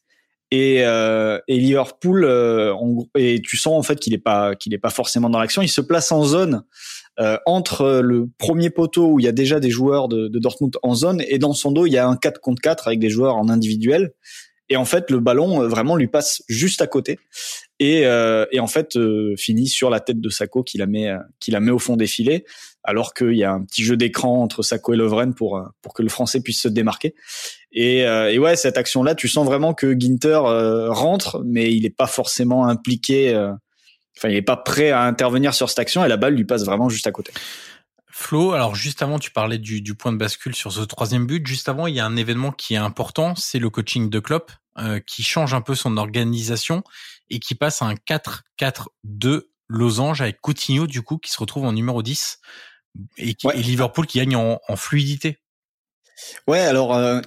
[0.51, 2.73] et, euh, et Liverpool euh,
[3.15, 5.61] et tu sens en fait qu'il est pas qu'il est pas forcément dans l'action.
[5.61, 6.63] Il se place en zone
[7.19, 10.77] euh, entre le premier poteau où il y a déjà des joueurs de, de, Dortmund
[10.83, 13.09] en zone et dans son dos il y a un 4 contre 4 avec des
[13.09, 14.13] joueurs en individuel.
[14.69, 17.19] Et en fait le ballon euh, vraiment lui passe juste à côté
[17.79, 18.97] et, euh, et en fait
[19.37, 22.07] finit sur la tête de Sako qui la met qui la met au fond des
[22.07, 22.45] filets
[22.87, 26.01] alors qu'il y a un petit jeu d'écran entre Sako et Lovren pour pour que
[26.01, 27.13] le français puisse se démarquer
[27.71, 31.83] et, euh, et ouais, cette action-là, tu sens vraiment que Ginter euh, rentre, mais il
[31.83, 33.33] n'est pas forcément impliqué.
[33.33, 33.53] Euh,
[34.17, 36.63] enfin, il n'est pas prêt à intervenir sur cette action et la balle lui passe
[36.65, 37.31] vraiment juste à côté.
[38.09, 41.45] Flo, alors juste avant, tu parlais du, du point de bascule sur ce troisième but.
[41.45, 44.51] Juste avant, il y a un événement qui est important, c'est le coaching de Klopp,
[44.79, 46.83] euh, qui change un peu son organisation
[47.29, 51.73] et qui passe à un 4-4-2 losange avec Coutinho, du coup, qui se retrouve en
[51.73, 52.39] numéro 10
[53.17, 55.39] et, qui, et Liverpool qui gagne en, en fluidité.
[56.47, 57.21] Ouais, alors euh,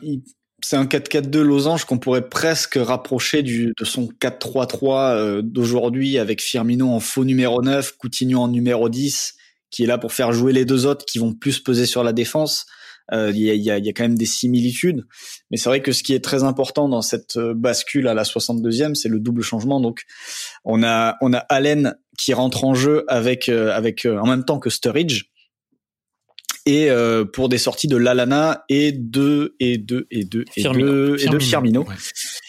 [0.62, 6.40] c'est un 4-4-2 losange qu'on pourrait presque rapprocher du, de son 4-3-3 euh, d'aujourd'hui avec
[6.40, 9.34] Firmino en faux numéro 9, Coutinho en numéro 10,
[9.70, 12.12] qui est là pour faire jouer les deux autres qui vont plus peser sur la
[12.12, 12.66] défense.
[13.12, 15.04] Euh, il y, a, y, a, y, a, quand même des similitudes,
[15.50, 18.94] mais c'est vrai que ce qui est très important dans cette bascule à la 62e,
[18.94, 19.80] c'est le double changement.
[19.80, 20.04] Donc,
[20.64, 24.70] on a on a Allen qui rentre en jeu avec avec en même temps que
[24.70, 25.29] Sturridge,
[26.70, 31.16] et euh, pour des sorties de Lalana et de et de et de et de
[31.20, 31.84] et de Firmino.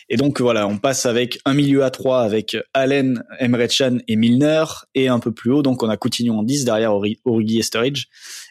[0.09, 4.15] Et donc voilà, on passe avec un milieu à 3 avec Allen, Emre Can et
[4.15, 7.63] Milner et un peu plus haut donc on a Coutinho en 10 derrière Origi et
[7.63, 8.05] Sturridge.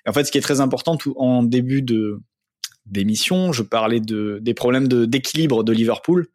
[0.04, 2.18] Et en fait ce qui est très important tout en début de
[2.86, 6.26] d'émission, je parlais de des problèmes de d'équilibre de Liverpool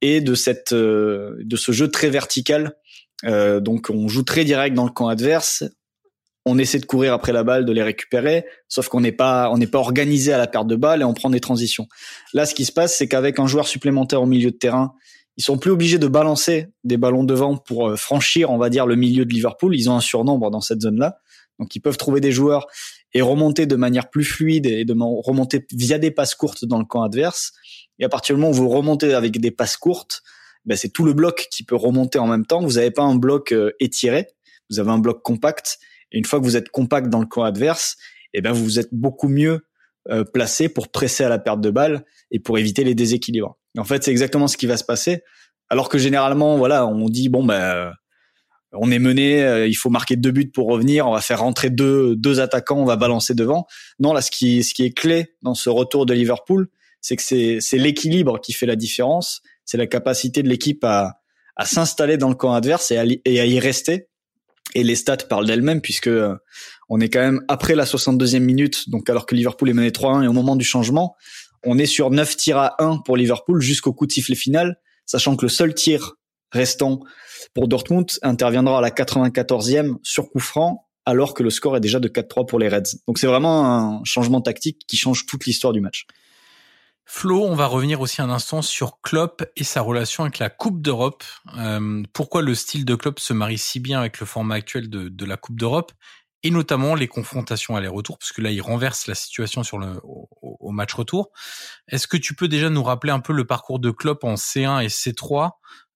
[0.00, 2.72] et de cette de ce jeu très vertical.
[3.22, 5.62] donc on joue très direct dans le camp adverse
[6.44, 9.58] on essaie de courir après la balle, de les récupérer, sauf qu'on n'est pas on
[9.58, 11.88] n'est pas organisé à la perte de balle et on prend des transitions.
[12.32, 14.94] Là, ce qui se passe, c'est qu'avec un joueur supplémentaire au milieu de terrain,
[15.36, 18.86] ils sont plus obligés de balancer des ballons devant pour euh, franchir, on va dire,
[18.86, 19.74] le milieu de Liverpool.
[19.74, 21.18] Ils ont un surnombre dans cette zone-là,
[21.58, 22.66] donc ils peuvent trouver des joueurs
[23.14, 26.84] et remonter de manière plus fluide et de remonter via des passes courtes dans le
[26.84, 27.52] camp adverse.
[27.98, 30.22] Et à partir du moment où vous remontez avec des passes courtes,
[30.64, 32.60] ben c'est tout le bloc qui peut remonter en même temps.
[32.60, 34.28] Vous n'avez pas un bloc euh, étiré,
[34.70, 35.78] vous avez un bloc compact
[36.12, 37.96] et une fois que vous êtes compact dans le camp adverse,
[38.34, 39.66] eh ben vous êtes beaucoup mieux
[40.10, 43.56] euh, placé pour presser à la perte de balle et pour éviter les déséquilibres.
[43.78, 45.22] en fait, c'est exactement ce qui va se passer.
[45.68, 47.92] Alors que généralement, voilà, on dit bon ben
[48.72, 51.70] on est mené, euh, il faut marquer deux buts pour revenir, on va faire rentrer
[51.70, 53.66] deux deux attaquants, on va balancer devant.
[53.98, 56.68] Non, là ce qui ce qui est clé dans ce retour de Liverpool,
[57.00, 61.18] c'est que c'est c'est l'équilibre qui fait la différence, c'est la capacité de l'équipe à
[61.56, 64.08] à s'installer dans le camp adverse et à y rester
[64.74, 66.34] et les stats parlent d'elles-mêmes puisque euh,
[66.88, 70.24] on est quand même après la 62e minute, donc alors que Liverpool est mené 3-1
[70.24, 71.16] et au moment du changement,
[71.64, 75.36] on est sur 9 tirs à 1 pour Liverpool jusqu'au coup de sifflet final, sachant
[75.36, 76.14] que le seul tir
[76.50, 77.00] restant
[77.54, 81.98] pour Dortmund interviendra à la 94e sur coup franc alors que le score est déjà
[81.98, 82.98] de 4-3 pour les Reds.
[83.06, 86.06] Donc c'est vraiment un changement tactique qui change toute l'histoire du match.
[87.04, 90.80] Flo, on va revenir aussi un instant sur Klopp et sa relation avec la Coupe
[90.80, 91.24] d'Europe.
[91.58, 95.24] Euh, pourquoi le style de Klopp se marie si bien avec le format actuel de,
[95.24, 95.92] la Coupe d'Europe
[96.44, 100.70] et notamment les confrontations aller-retour, parce que là, il renverse la situation sur le au,
[100.70, 101.30] match retour.
[101.88, 104.82] Est-ce que tu peux déjà nous rappeler un peu le parcours de Klopp en C1
[104.82, 105.50] et C3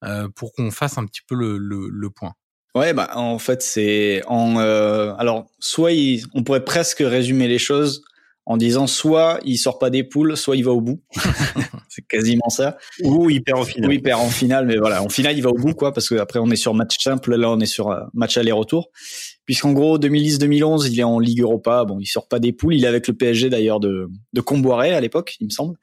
[0.04, 2.34] euh, pour qu'on fasse un petit peu le, le, point?
[2.74, 5.92] Ouais, bah en fait c'est en euh, alors soit
[6.34, 8.04] on pourrait presque résumer les choses
[8.46, 11.02] en disant soit il sort pas des poules, soit il va au bout.
[11.88, 12.78] c'est quasiment ça.
[13.02, 13.90] Ou il perd en finale.
[13.90, 16.09] Ou il perd en finale, mais voilà, en finale il va au bout quoi, parce
[16.09, 18.90] que après on est sur match simple, là on est sur euh, match aller-retour.
[19.44, 22.85] Puisqu'en gros 2010-2011 il est en Ligue Europa, bon il sort pas des poules, il
[22.85, 25.76] est avec le PSG d'ailleurs de de Comboiré à l'époque, il me semble.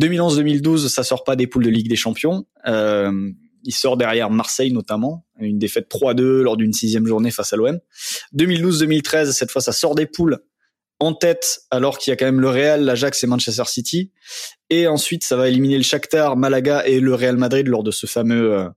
[0.00, 2.44] 2011-2012 ça sort pas des poules de Ligue des Champions.
[2.66, 3.30] Euh,
[3.62, 7.78] il sort derrière Marseille notamment, une défaite 3-2 lors d'une sixième journée face à l'OM.
[8.36, 10.40] 2012-2013, cette fois ça sort des poules
[11.00, 14.12] en tête alors qu'il y a quand même le Real, l'Ajax et Manchester City.
[14.68, 18.06] Et ensuite, ça va éliminer le Shakhtar, Malaga et le Real Madrid lors de ce
[18.06, 18.68] fameux euh,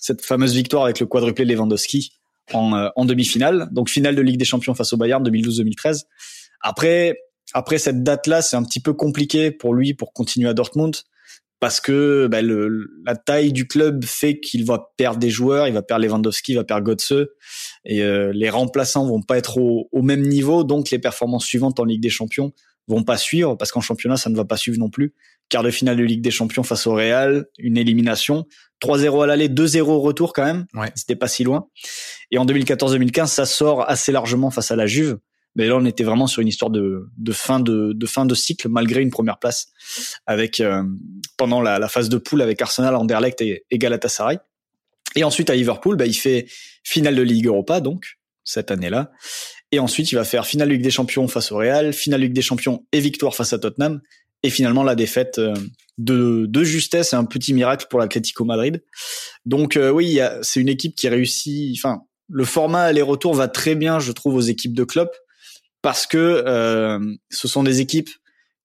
[0.00, 2.12] cette fameuse victoire avec le quadruplé Lewandowski
[2.52, 3.68] en, euh, en demi-finale.
[3.72, 6.04] Donc finale de Ligue des Champions face au Bayern 2012-2013.
[6.60, 7.18] Après
[7.54, 10.96] après cette date-là, c'est un petit peu compliqué pour lui pour continuer à Dortmund
[11.60, 15.74] parce que bah, le, la taille du club fait qu'il va perdre des joueurs, il
[15.74, 17.26] va perdre Lewandowski, il va perdre Götze,
[17.84, 21.80] et euh, les remplaçants vont pas être au, au, même niveau, donc les performances suivantes
[21.80, 22.52] en Ligue des Champions
[22.86, 25.14] vont pas suivre, parce qu'en championnat ça ne va pas suivre non plus.
[25.48, 28.46] Quart de finale de Ligue des Champions face au Real, une élimination,
[28.82, 30.90] 3-0 à l'aller, 2-0 au retour quand même, ouais.
[30.94, 31.68] c'était pas si loin.
[32.30, 35.18] Et en 2014-2015, ça sort assez largement face à la Juve.
[35.56, 38.34] Mais là, on était vraiment sur une histoire de, de fin de, de fin de
[38.34, 39.68] cycle malgré une première place
[40.26, 40.84] avec euh,
[41.36, 44.38] pendant la, la, phase de poule avec Arsenal, Anderlecht et, et Galatasaray.
[45.16, 46.46] Et ensuite à Liverpool, bah, il fait
[46.84, 49.10] finale de Ligue Europa donc cette année-là.
[49.72, 52.42] Et ensuite, il va faire finale Ligue des Champions face au Real, finale Ligue des
[52.42, 54.00] Champions et victoire face à Tottenham.
[54.42, 55.54] Et finalement, la défaite euh,
[55.98, 58.82] de, de justesse un petit miracle pour l'Atlético Madrid.
[59.44, 61.76] Donc euh, oui, c'est une équipe qui réussit.
[61.76, 65.14] Enfin, le format aller-retour va très bien, je trouve, aux équipes de Klopp
[65.82, 66.98] parce que euh,
[67.30, 68.10] ce sont des équipes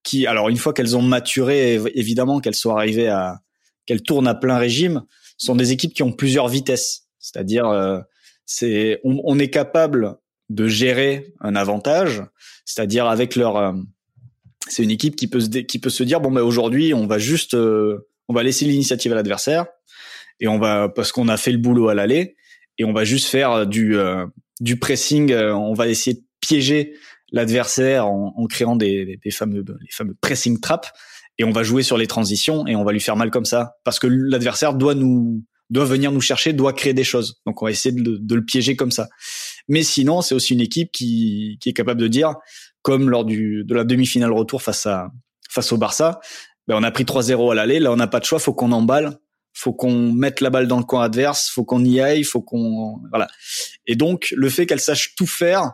[0.04, 3.40] qui, alors une fois qu'elles ont maturé, évidemment qu'elles sont arrivées à,
[3.86, 5.04] qu'elles tournent à plein régime,
[5.38, 7.08] sont des équipes qui ont plusieurs vitesses.
[7.20, 8.00] C'est-à-dire, euh,
[8.46, 10.18] c'est, on, est capable
[10.50, 12.24] de gérer un avantage,
[12.66, 13.74] c'est-à-dire avec leur, euh,
[14.68, 17.18] c'est une équipe qui peut se, qui peut se dire bon ben aujourd'hui on va
[17.18, 19.66] juste, euh, on va laisser l'initiative à l'adversaire
[20.42, 22.36] et on va parce qu'on a fait le boulot à l'aller
[22.78, 23.96] et on va juste faire du
[24.60, 26.94] du pressing, on va essayer piéger
[27.32, 30.90] l'adversaire en, en, créant des, des, fameux les fameux pressing traps.
[31.40, 33.78] Et on va jouer sur les transitions et on va lui faire mal comme ça.
[33.84, 37.42] Parce que l'adversaire doit nous doit venir nous chercher, doit créer des choses.
[37.48, 39.08] Donc on va essayer de, de le piéger comme ça.
[39.68, 42.36] Mais sinon, c'est aussi une équipe qui, qui est capable de dire,
[42.84, 45.10] comme lors du, de la demi-finale retour face à
[45.50, 46.20] face au Barça,
[46.68, 48.72] ben on a pris 3-0 à l'aller, là on n'a pas de choix, faut qu'on
[48.72, 49.18] emballe,
[49.54, 53.00] faut qu'on mette la balle dans le coin adverse, faut qu'on y aille, faut qu'on
[53.10, 53.28] voilà.
[53.86, 55.74] Et donc le fait qu'elle sache tout faire,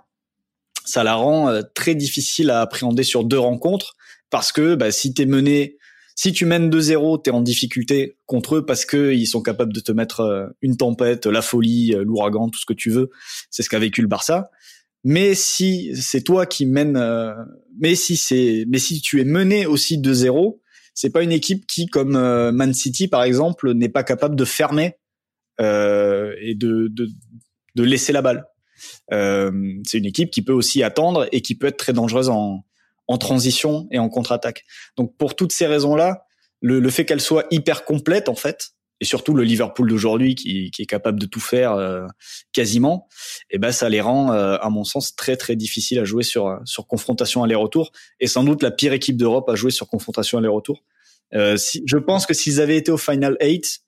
[0.90, 3.96] ça la rend euh, très difficile à appréhender sur deux rencontres
[4.30, 5.78] parce que bah, si t'es mené,
[6.16, 9.80] si tu mènes 2-0, t'es en difficulté contre eux parce que ils sont capables de
[9.80, 13.12] te mettre euh, une tempête, la folie, euh, l'ouragan, tout ce que tu veux.
[13.52, 14.50] C'est ce qu'a vécu le Barça.
[15.04, 17.02] Mais si c'est toi qui mène,
[17.80, 20.60] mais si c'est, mais si tu es mené aussi 2-0,
[20.94, 22.20] c'est pas une équipe qui, comme
[22.52, 24.98] Man City par exemple, n'est pas capable de fermer
[25.58, 27.08] et de, de,
[27.76, 28.49] de laisser la balle.
[29.10, 32.64] C'est une équipe qui peut aussi attendre et qui peut être très dangereuse en,
[33.20, 34.66] transition et en contre-attaque.
[34.96, 36.26] Donc pour toutes ces raisons-là,
[36.62, 40.86] le, fait qu'elle soit hyper complète en fait, et surtout le Liverpool d'aujourd'hui qui, est
[40.86, 42.06] capable de tout faire euh,
[42.52, 43.08] quasiment,
[43.50, 46.24] et eh ben ça les rend, euh, à mon sens, très très difficiles à jouer
[46.24, 50.84] sur confrontation aller-retour, et sans doute la pire équipe d'Europe à jouer sur confrontation aller-retour.
[51.34, 53.82] Euh, je pense que s'ils avaient été au Final 8,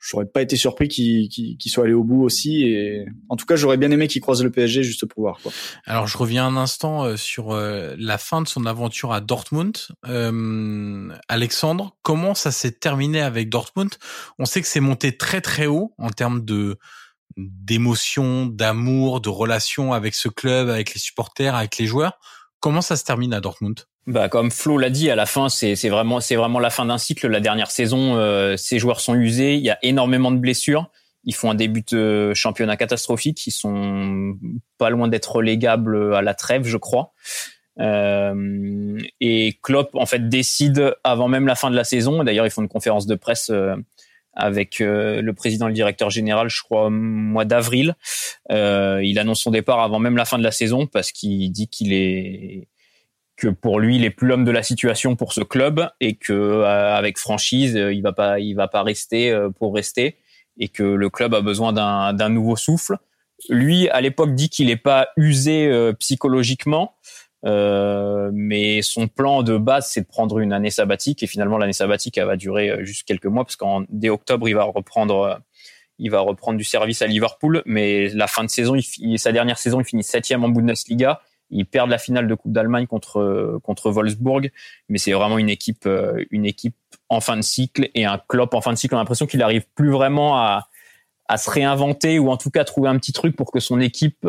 [0.00, 2.62] j'aurais pas été surpris qu'il qu soit allé au bout aussi.
[2.62, 5.38] Et en tout cas, j'aurais bien aimé qu'il croise le PSG juste pour voir.
[5.42, 5.52] Quoi.
[5.84, 9.76] Alors, je reviens un instant euh, sur euh, la fin de son aventure à Dortmund.
[10.08, 13.90] Euh, Alexandre, comment ça s'est terminé avec Dortmund?
[14.38, 16.78] On sait que c'est monté très très haut en termes de
[17.36, 22.18] d'émotion, d'amour, de relation avec ce club, avec les supporters, avec les joueurs.
[22.58, 23.84] Comment ça se termine à Dortmund?
[24.10, 26.18] Bah, comme Flo l'a dit, à la fin, c'est vraiment,
[26.58, 27.28] la fin d'un cycle.
[27.28, 29.54] La dernière saison, euh, ces joueurs sont usés.
[29.54, 30.90] Il y a énormément de blessures.
[31.24, 33.46] Ils font un début de championnat catastrophique.
[33.46, 34.34] Ils sont
[34.78, 37.12] pas loin d'être relégables à la trêve, je crois.
[37.78, 42.24] Euh, et Klopp, en fait, décide avant même la fin de la saison.
[42.24, 43.76] D'ailleurs, ils font une conférence de presse euh,
[44.34, 47.94] avec le président le directeur général, je crois, au mois d'avril.
[48.48, 51.92] Il annonce son départ avant même la fin de la saison parce qu'il dit qu'il
[51.92, 52.68] est
[53.40, 56.32] que pour lui, il est plus l'homme de la situation pour ce club et que
[56.32, 60.18] euh, avec franchise, euh, il va pas, il va pas rester euh, pour rester
[60.58, 62.98] et que le club a besoin d'un nouveau souffle.
[63.48, 66.96] Lui, à l'époque, dit qu'il n'est pas usé psychologiquement,
[67.42, 72.18] mais son plan de base, c'est de prendre une année sabbatique et finalement l'année sabbatique,
[72.18, 75.40] elle va durer juste quelques mois parce qu'en dès octobre, il va reprendre
[75.98, 79.58] il va reprendre du service à Liverpool, mais la fin de saison, il, sa dernière
[79.58, 83.90] saison, il finit septième en Bundesliga ils perdent la finale de Coupe d'Allemagne contre contre
[83.90, 84.50] Wolfsburg,
[84.88, 86.76] mais c'est vraiment une équipe euh, une équipe
[87.08, 88.94] en fin de cycle et un Klopp en fin de cycle.
[88.94, 90.68] On a l'impression qu'il arrive plus vraiment à
[91.28, 94.26] à se réinventer ou en tout cas trouver un petit truc pour que son équipe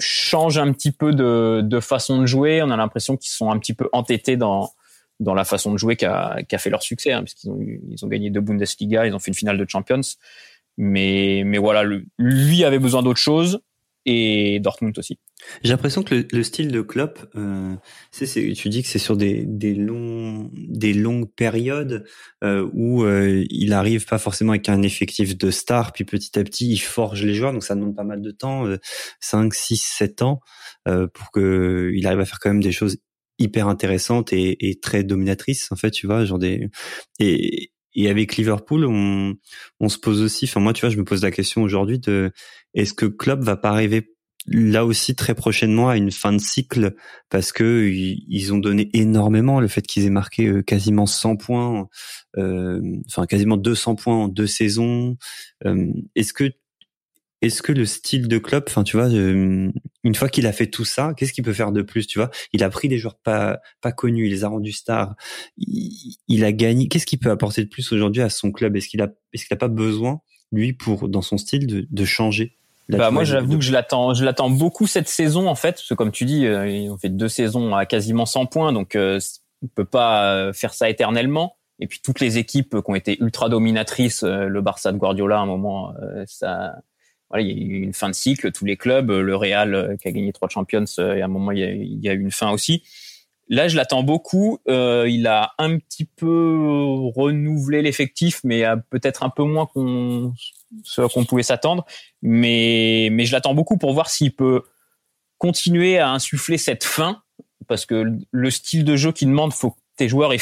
[0.00, 2.62] change un petit peu de, de façon de jouer.
[2.62, 4.72] On a l'impression qu'ils sont un petit peu entêtés dans
[5.20, 8.08] dans la façon de jouer qu'a qu fait leur succès, hein, puisqu'ils ont ils ont
[8.08, 10.00] gagné deux Bundesliga, ils ont fait une finale de Champions.
[10.76, 11.82] Mais mais voilà,
[12.18, 13.60] lui avait besoin d'autre chose
[14.06, 15.18] et Dortmund aussi.
[15.62, 17.74] J'ai l'impression que le, le, style de Klopp, euh,
[18.10, 22.04] c'est, tu dis que c'est sur des, des, longs, des longues périodes
[22.42, 26.44] euh, où euh, il arrive pas forcément avec un effectif de star, puis petit à
[26.44, 28.66] petit il forge les joueurs, donc ça demande pas mal de temps,
[29.20, 30.40] 5, 6, 7 ans,
[30.88, 32.98] euh, pour que il arrive à faire quand même des choses
[33.38, 36.68] hyper intéressantes et, et très dominatrices en fait, tu vois, genre des
[37.20, 39.34] et et avec Liverpool, on,
[39.80, 42.30] on se pose aussi, enfin moi tu vois, je me pose la question aujourd'hui de
[42.74, 44.14] est-ce que Klopp va pas arriver
[44.46, 46.94] là aussi très prochainement à une fin de cycle
[47.28, 49.60] parce que ils ont donné énormément.
[49.60, 51.88] Le fait qu'ils aient marqué euh, quasiment 100 points
[52.36, 55.16] euh, enfin quasiment 200 points en deux saisons.
[55.66, 56.52] Euh, est-ce que
[57.40, 60.84] est-ce que le style de club, enfin tu vois, une fois qu'il a fait tout
[60.84, 62.30] ça, qu'est-ce qu'il peut faire de plus, tu vois?
[62.52, 65.14] Il a pris des joueurs pas pas connus, il les a rendus stars,
[65.56, 66.88] il, a gagné.
[66.88, 68.76] Qu'est-ce qu'il peut apporter de plus aujourd'hui à son club?
[68.76, 70.20] Est-ce qu'il a est-ce qu'il a pas besoin
[70.50, 72.58] lui pour dans son style de, de changer?
[72.88, 75.94] Bah moi j'avoue que je l'attends, je l'attends beaucoup cette saison en fait, parce que
[75.94, 79.20] comme tu dis, euh, ils ont fait deux saisons à quasiment 100 points, donc euh,
[79.62, 81.56] on peut pas euh, faire ça éternellement.
[81.80, 85.42] Et puis toutes les équipes qui ont été ultra dominatrices, le Barça de Guardiola à
[85.42, 85.94] un moment,
[86.26, 86.74] ça,
[87.30, 90.08] voilà, il y a eu une fin de cycle, tous les clubs, le Real qui
[90.08, 92.20] a gagné trois Champions, et à un moment il y a, il y a eu
[92.20, 92.82] une fin aussi.
[93.48, 94.58] Là, je l'attends beaucoup.
[94.68, 96.56] Euh, il a un petit peu
[97.14, 100.34] renouvelé l'effectif, mais peut-être un peu moins qu'on
[100.82, 101.84] ce qu'on pouvait s'attendre.
[102.22, 104.62] Mais mais je l'attends beaucoup pour voir s'il peut
[105.38, 107.22] continuer à insuffler cette fin,
[107.68, 110.38] parce que le style de jeu qu'il demande, faut que tes joueurs aient.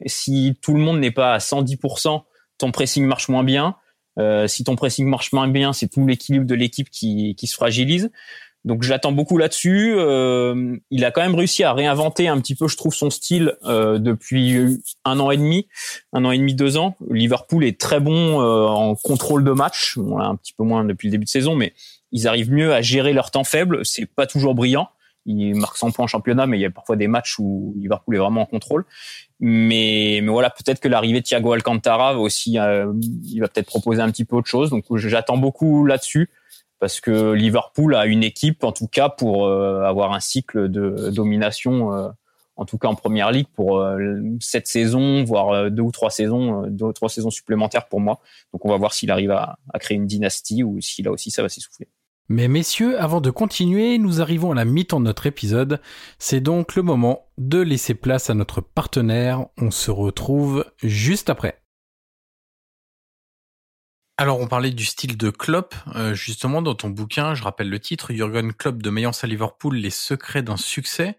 [0.00, 2.22] Et si tout le monde n'est pas à 110%,
[2.58, 3.76] ton pressing marche moins bien.
[4.18, 7.54] Euh, si ton pressing marche moins bien, c'est tout l'équilibre de l'équipe qui, qui se
[7.54, 8.10] fragilise.
[8.64, 9.94] Donc j'attends beaucoup là-dessus.
[9.96, 13.56] Euh, il a quand même réussi à réinventer un petit peu, je trouve, son style
[13.64, 15.66] euh, depuis un an et demi,
[16.12, 16.96] un an et demi, deux ans.
[17.10, 21.12] Liverpool est très bon euh, en contrôle de match, un petit peu moins depuis le
[21.12, 21.74] début de saison, mais
[22.12, 23.84] ils arrivent mieux à gérer leur temps faible.
[23.84, 24.88] C'est pas toujours brillant.
[25.26, 28.14] Ils marquent 100 points en championnat, mais il y a parfois des matchs où Liverpool
[28.16, 28.84] est vraiment en contrôle.
[29.40, 32.92] Mais, mais voilà, peut-être que l'arrivée de Thiago Alcantara va aussi, euh,
[33.24, 34.70] il va peut-être proposer un petit peu autre chose.
[34.70, 36.30] Donc j'attends beaucoup là-dessus
[36.82, 41.10] parce que Liverpool a une équipe, en tout cas, pour euh, avoir un cycle de
[41.10, 42.08] domination, euh,
[42.56, 46.66] en tout cas en première ligue, pour euh, cette saison, voire deux ou trois saisons,
[46.66, 48.18] deux ou trois saisons supplémentaires pour moi.
[48.52, 51.30] Donc on va voir s'il arrive à, à créer une dynastie ou si là aussi
[51.30, 51.86] ça va s'essouffler.
[52.28, 55.80] Mais messieurs, avant de continuer, nous arrivons à la mi-temps de notre épisode.
[56.18, 59.46] C'est donc le moment de laisser place à notre partenaire.
[59.56, 61.61] On se retrouve juste après.
[64.22, 67.80] Alors, on parlait du style de Klopp, euh, justement, dans ton bouquin, je rappelle le
[67.80, 71.18] titre, Jürgen Klopp de Mayence à Liverpool, les secrets d'un succès.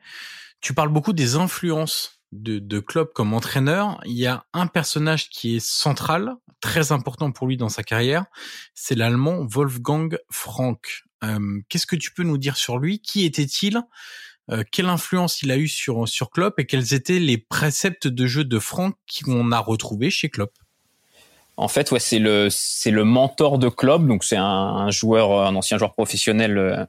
[0.62, 4.00] Tu parles beaucoup des influences de, de Klopp comme entraîneur.
[4.06, 8.24] Il y a un personnage qui est central, très important pour lui dans sa carrière,
[8.74, 11.04] c'est l'allemand Wolfgang Frank.
[11.26, 13.02] Euh, Qu'est-ce que tu peux nous dire sur lui?
[13.02, 13.82] Qui était-il?
[14.50, 16.58] Euh, Quelle influence il a eu sur, sur Klopp?
[16.58, 18.96] Et quels étaient les préceptes de jeu de Frank
[19.26, 20.54] qu'on a retrouvés chez Klopp?
[21.58, 25.46] En fait, ouais, c'est le c'est le mentor de Klopp, donc c'est un, un, joueur,
[25.46, 26.86] un ancien joueur professionnel euh,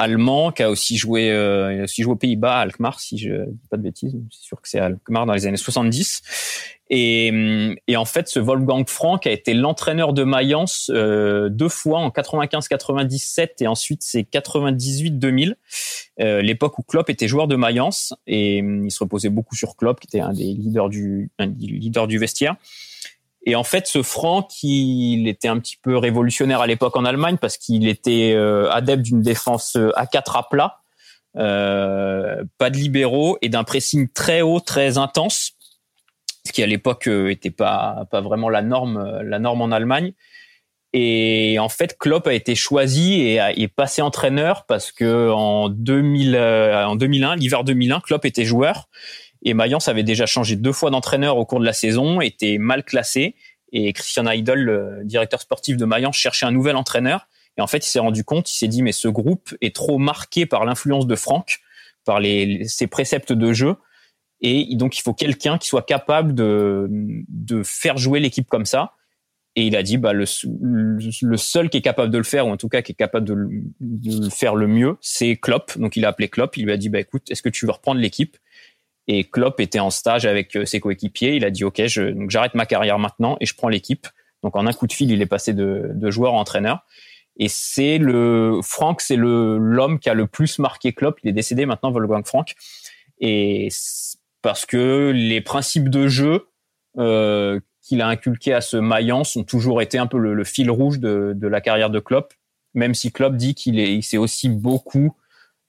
[0.00, 3.66] allemand qui a aussi joué, euh, aussi joué aux Pays-Bas, à Alkmaar, si je dis
[3.70, 6.22] pas de bêtises, c'est sûr que c'est Alkmaar dans les années 70.
[6.92, 12.00] Et, et en fait, ce Wolfgang Frank a été l'entraîneur de Mayence euh, deux fois
[12.00, 15.54] en 95-97 et ensuite c'est 98-2000,
[16.20, 20.00] euh, l'époque où Klopp était joueur de Mayence et il se reposait beaucoup sur Klopp,
[20.00, 22.56] qui était un des leaders du un des leaders du vestiaire.
[23.44, 27.38] Et en fait, ce Franck, il était un petit peu révolutionnaire à l'époque en Allemagne
[27.40, 30.80] parce qu'il était euh, adepte d'une défense euh, à 4 à plat,
[31.36, 35.52] euh, pas de libéraux et d'un pressing très haut, très intense,
[36.46, 40.12] ce qui à l'époque euh, était pas pas vraiment la norme la norme en Allemagne.
[40.92, 46.36] Et en fait, Klopp a été choisi et est passé entraîneur parce que en 2000
[46.36, 48.88] en 2001, l'hiver 2001, Klopp était joueur
[49.42, 52.84] et Mayence avait déjà changé deux fois d'entraîneur au cours de la saison, était mal
[52.84, 53.36] classé.
[53.72, 57.28] Et Christian Heidel, le directeur sportif de Mayence, cherchait un nouvel entraîneur.
[57.56, 59.98] Et en fait, il s'est rendu compte, il s'est dit, mais ce groupe est trop
[59.98, 61.60] marqué par l'influence de Franck,
[62.04, 62.20] par
[62.66, 63.76] ses préceptes de jeu.
[64.42, 66.88] Et donc, il faut quelqu'un qui soit capable de,
[67.64, 68.94] faire jouer l'équipe comme ça.
[69.56, 72.56] Et il a dit, bah, le, seul qui est capable de le faire, ou en
[72.56, 73.34] tout cas qui est capable de,
[73.80, 75.76] de le faire le mieux, c'est Klopp.
[75.78, 76.56] Donc, il a appelé Klopp.
[76.56, 78.36] Il lui a dit, bah, écoute, est-ce que tu veux reprendre l'équipe?
[79.12, 81.34] Et Klopp était en stage avec euh, ses coéquipiers.
[81.34, 81.82] Il a dit OK,
[82.28, 84.06] j'arrête ma carrière maintenant et je prends l'équipe.
[84.44, 86.86] Donc en un coup de fil, il est passé de, joueur à entraîneur.
[87.36, 91.18] Et c'est le Franck, c'est l'homme qui a le plus marqué Klopp.
[91.24, 92.54] Il est décédé maintenant, Wolfgang Frank.
[93.18, 93.68] Et
[94.42, 96.46] parce que les principes de jeu
[96.96, 101.00] euh, qu'il a inculqués à ce Maillan ont toujours été un peu le, fil rouge
[101.00, 102.32] de, la carrière de Klopp.
[102.74, 105.16] Même si Klopp dit qu'il est, s'est aussi beaucoup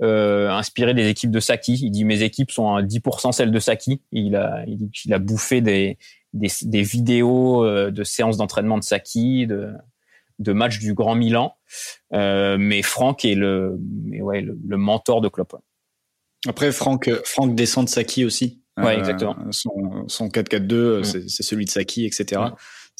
[0.02, 1.74] euh, inspiré des équipes de Saki.
[1.74, 4.02] Il dit mes équipes sont à 10% celles de Saki.
[4.12, 5.98] Il a, il a bouffé des,
[6.34, 9.74] des, des vidéos euh, de séances d'entraînement de Saki, de,
[10.40, 11.56] de matchs du Grand Milan.
[12.14, 15.56] Euh, mais Franck est le, mais ouais, le, le, mentor de Klopp.
[16.48, 18.62] Après, Franck, Franck descend de Saki aussi.
[18.78, 19.36] Ouais, exactement.
[19.52, 21.04] Son, son 4-4-2, mm.
[21.04, 22.42] c'est celui de Saki, etc.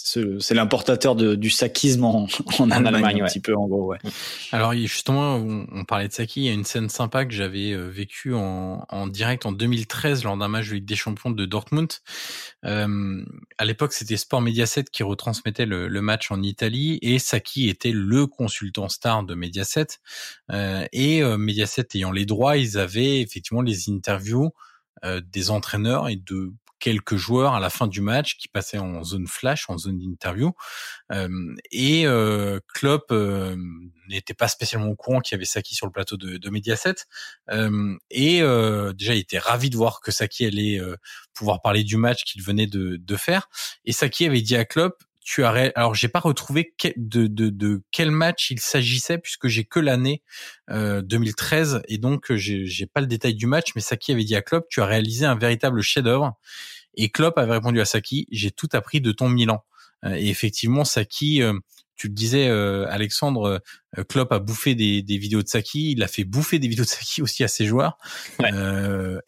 [0.04, 2.28] c'est l'importateur du sakisme en, en,
[2.60, 3.88] en Allemagne, un petit peu en gros.
[3.88, 3.98] Ouais.
[4.52, 6.42] Alors justement, on, parlait de Saki.
[6.42, 10.24] Il y a une scène sympa que j'avais euh, vécue en, en, direct en 2013
[10.24, 11.92] lors d'un match de Ligue des Champions de Dortmund.
[12.66, 13.24] Euh,
[13.58, 17.92] à l'époque, c'était Sport Mediaset qui retransmettait le, le, match en Italie et Saki était
[17.92, 19.88] le consultant star de Mediaset.
[20.52, 24.52] Euh, et euh, Mediaset ayant les droits, ils avaient effectivement les interviews
[25.04, 29.04] euh, des entraîneurs et de quelques joueurs à la fin du match qui passaient en
[29.04, 30.52] zone flash, en zone d'interview.
[31.14, 33.56] Euh, et euh, Klopp euh,
[34.10, 36.96] n'était pas spécialement au courant qu'il y avait Saki sur le plateau de, Mediaset.
[37.52, 38.40] Euh, et
[38.94, 40.82] déjà, il était ravi de voir que Saki allait
[41.34, 43.48] pouvoir parler du match qu'il venait de, de, faire.
[43.86, 47.84] Et Saki avait dit à Klopp, tu as alors j'ai pas retrouvé de, de, de,
[47.92, 50.24] quel match il s'agissait puisque j'ai que l'année
[50.72, 54.36] euh, 2013 et donc j'ai j'ai pas le détail du match mais Saki avait dit
[54.36, 56.38] à Klopp tu as réalisé un véritable chef-d'œuvre.
[56.96, 59.64] Et Klopp avait répondu à Saki j'ai tout appris de ton Milan.
[60.04, 61.54] Euh, et effectivement Saki euh,
[61.96, 63.62] tu le disais euh, Alexandre
[64.10, 66.90] Klopp a bouffé des, des, vidéos de Saki il a fait bouffer des vidéos de
[66.90, 68.00] Saki aussi à ses joueurs
[68.40, 68.50] ouais.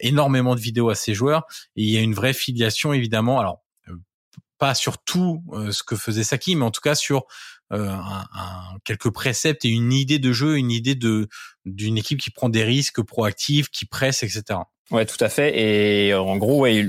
[0.00, 3.38] énormément de vidéos à ses joueurs et il y a une vraie filiation évidemment.
[3.38, 3.63] Alors
[4.58, 7.24] pas sur tout euh, ce que faisait Saki, mais en tout cas sur
[7.72, 7.96] euh,
[8.84, 11.28] quelques préceptes et une idée de jeu, une idée de
[11.64, 14.60] d'une équipe qui prend des risques, proactive, qui presse, etc.
[14.90, 15.58] Ouais, tout à fait.
[15.58, 16.86] Et euh, en gros, ouais,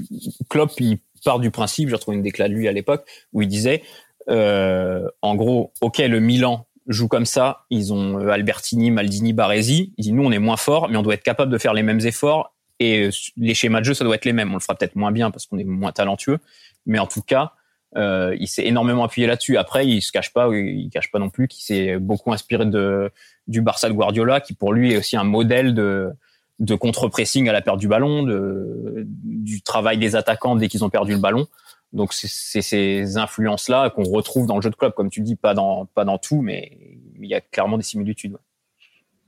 [0.49, 3.47] Klopp, il part du principe, j'ai retrouvé une déclat de lui à l'époque, où il
[3.47, 3.83] disait,
[4.27, 10.11] en gros, ok, le Milan joue comme ça, ils ont Albertini, Maldini, Baresi, il dit,
[10.11, 12.55] nous, on est moins fort, mais on doit être capable de faire les mêmes efforts,
[12.79, 14.51] et les schémas de jeu, ça doit être les mêmes.
[14.51, 16.39] On le fera peut-être moins bien parce qu'on est moins talentueux,
[16.85, 17.53] mais en tout cas,
[17.97, 19.57] euh, il s'est énormément appuyé là-dessus.
[19.57, 23.11] Après, il se cache pas, il cache pas non plus qu'il s'est beaucoup inspiré de
[23.47, 26.11] du Barça de Guardiola, qui pour lui est aussi un modèle de
[26.59, 30.89] de contre-pressing à la perte du ballon, de, du travail des attaquants dès qu'ils ont
[30.89, 31.47] perdu le ballon.
[31.91, 35.53] Donc c'est ces influences-là qu'on retrouve dans le jeu de club, comme tu dis, pas
[35.53, 36.77] dans pas dans tout, mais
[37.19, 38.37] il y a clairement des similitudes.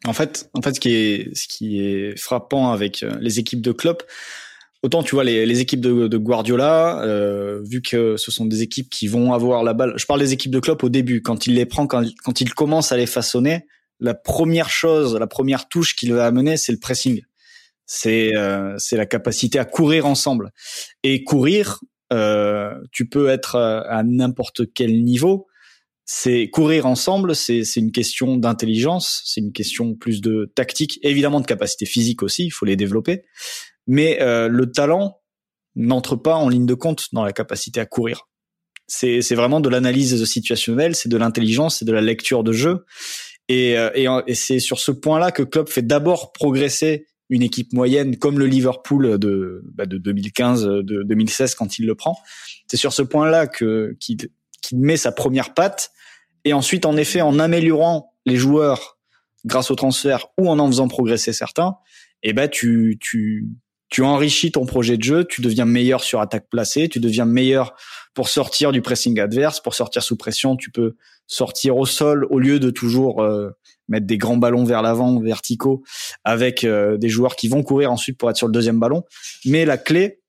[0.05, 3.61] En fait, en fait, ce qui est, ce qui est frappant avec euh, les équipes
[3.61, 4.03] de Klopp,
[4.83, 8.61] autant tu vois les, les équipes de, de Guardiola, euh, vu que ce sont des
[8.61, 9.93] équipes qui vont avoir la balle.
[9.97, 12.53] Je parle des équipes de Klopp au début, quand il les prend, quand, quand il
[12.53, 13.65] commence à les façonner,
[13.99, 17.21] la première chose, la première touche qu'il va amener, c'est le pressing.
[17.85, 20.51] C'est euh, c'est la capacité à courir ensemble.
[21.03, 21.79] Et courir,
[22.11, 25.47] euh, tu peux être à n'importe quel niveau
[26.09, 31.45] c'est courir ensemble, c'est une question d'intelligence, c'est une question plus de tactique, évidemment de
[31.45, 33.25] capacité physique aussi, il faut les développer,
[33.87, 35.19] mais euh, le talent
[35.75, 38.27] n'entre pas en ligne de compte dans la capacité à courir.
[38.89, 42.85] C'est vraiment de l'analyse situationnelle, c'est de l'intelligence, c'est de la lecture de jeu,
[43.49, 47.73] et, euh, et, et c'est sur ce point-là que Klopp fait d'abord progresser une équipe
[47.73, 52.17] moyenne comme le Liverpool de, bah de 2015, de 2016 quand il le prend.
[52.67, 54.29] C'est sur ce point-là qu'il
[54.73, 55.91] met sa première patte
[56.45, 58.97] et ensuite, en effet, en améliorant les joueurs
[59.45, 61.75] grâce au transfert ou en en faisant progresser certains,
[62.23, 63.49] eh ben tu tu
[63.89, 67.75] tu enrichis ton projet de jeu, tu deviens meilleur sur attaque placée, tu deviens meilleur
[68.13, 70.95] pour sortir du pressing adverse, pour sortir sous pression, tu peux
[71.27, 73.51] sortir au sol au lieu de toujours euh,
[73.87, 75.83] mettre des grands ballons vers l'avant verticaux
[76.23, 79.03] avec euh, des joueurs qui vont courir ensuite pour être sur le deuxième ballon.
[79.45, 80.21] Mais la clé,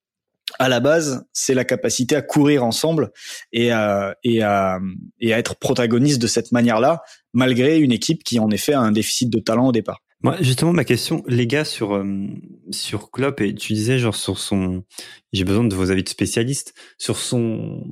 [0.58, 3.10] à la base, c'est la capacité à courir ensemble
[3.52, 4.78] et à, et à,
[5.20, 7.02] et à être protagoniste de cette manière-là,
[7.32, 10.00] malgré une équipe qui en effet a un déficit de talent au départ.
[10.22, 12.26] Moi, justement, ma question, les gars, sur euh,
[12.70, 14.84] sur Klopp, et tu disais genre sur son,
[15.32, 17.84] j'ai besoin de vos avis de spécialistes sur son.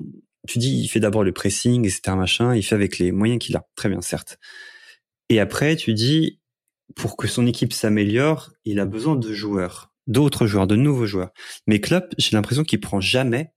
[0.49, 2.17] Tu dis, il fait d'abord le pressing, etc.
[2.17, 3.67] Machin, il fait avec les moyens qu'il a.
[3.77, 4.39] Très bien, certes.
[5.29, 6.41] Et après, tu dis,
[6.95, 11.31] pour que son équipe s'améliore, il a besoin de joueurs d'autres joueurs, de nouveaux joueurs.
[11.67, 13.53] Mais Klopp, j'ai l'impression qu'il prend jamais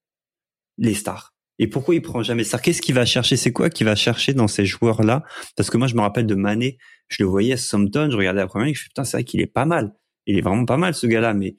[0.77, 1.33] les stars.
[1.59, 3.35] Et pourquoi il prend jamais stars Qu'est-ce qu'il va chercher?
[3.37, 5.23] C'est quoi qu'il va chercher dans ces joueurs-là?
[5.55, 6.77] Parce que moi, je me rappelle de Mané,
[7.09, 9.41] je le voyais à Sompton, je regardais la première je me putain, c'est vrai qu'il
[9.41, 9.93] est pas mal.
[10.25, 11.57] Il est vraiment pas mal ce gars-là, mais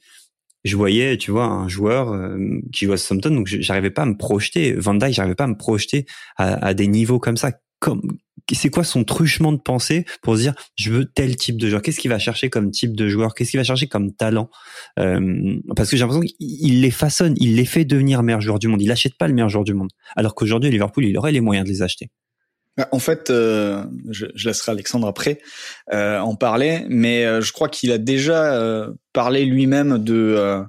[0.64, 2.38] je voyais, tu vois, un joueur euh,
[2.72, 4.72] qui joue à Sompton, donc j'arrivais pas à me projeter.
[4.72, 7.52] Van Dijk, j'arrivais pas à me projeter à, à des niveaux comme ça.
[7.78, 8.18] Comme
[8.54, 11.82] c'est quoi son truchement de pensée pour se dire je veux tel type de joueur?
[11.82, 13.34] Qu'est-ce qu'il va chercher comme type de joueur?
[13.34, 14.50] Qu'est-ce qu'il va chercher comme talent?
[14.98, 18.68] Euh, Parce que j'ai l'impression qu'il les façonne, il les fait devenir meilleurs joueurs du
[18.68, 18.82] monde.
[18.82, 21.66] Il n'achète pas le meilleur joueur du monde, alors qu'aujourd'hui Liverpool il aurait les moyens
[21.66, 22.10] de les acheter.
[22.76, 25.40] Bah, en fait, euh, je, je, laisserai Alexandre après
[25.92, 30.62] euh, en parler, mais euh, je crois qu'il a déjà euh, parlé lui-même de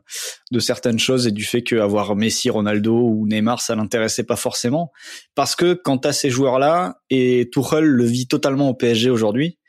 [0.52, 4.91] de certaines choses et du fait qu'avoir Messi, Ronaldo ou Neymar, ça l'intéressait pas forcément,
[5.36, 9.60] parce que quant à ces joueurs-là, et Tuchel le vit totalement au PSG aujourd'hui,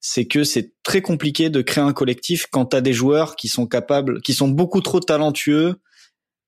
[0.00, 3.66] c'est que c'est très compliqué de créer un collectif quand à des joueurs qui sont
[3.66, 5.76] capables, qui sont beaucoup trop talentueux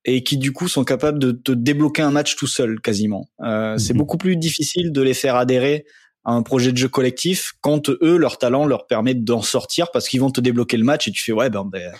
[0.05, 3.29] et qui du coup sont capables de te débloquer un match tout seul quasiment.
[3.43, 3.99] Euh, C'est mhm.
[3.99, 5.85] beaucoup plus difficile de les faire adhérer
[6.23, 10.07] à un projet de jeu collectif quand eux leur talent leur permet d'en sortir parce
[10.07, 11.91] qu'ils vont te débloquer le match et tu fais ouais ben, ben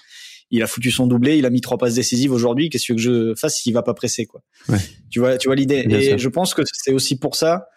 [0.53, 3.33] il a foutu son doublé, il a mis trois passes décisives aujourd'hui, qu'est-ce que je
[3.35, 4.41] fasse s'il va pas presser quoi?
[4.67, 4.79] Ouais.
[5.09, 7.67] Tu vois tu vois l'idée et je pense que c'est aussi pour ça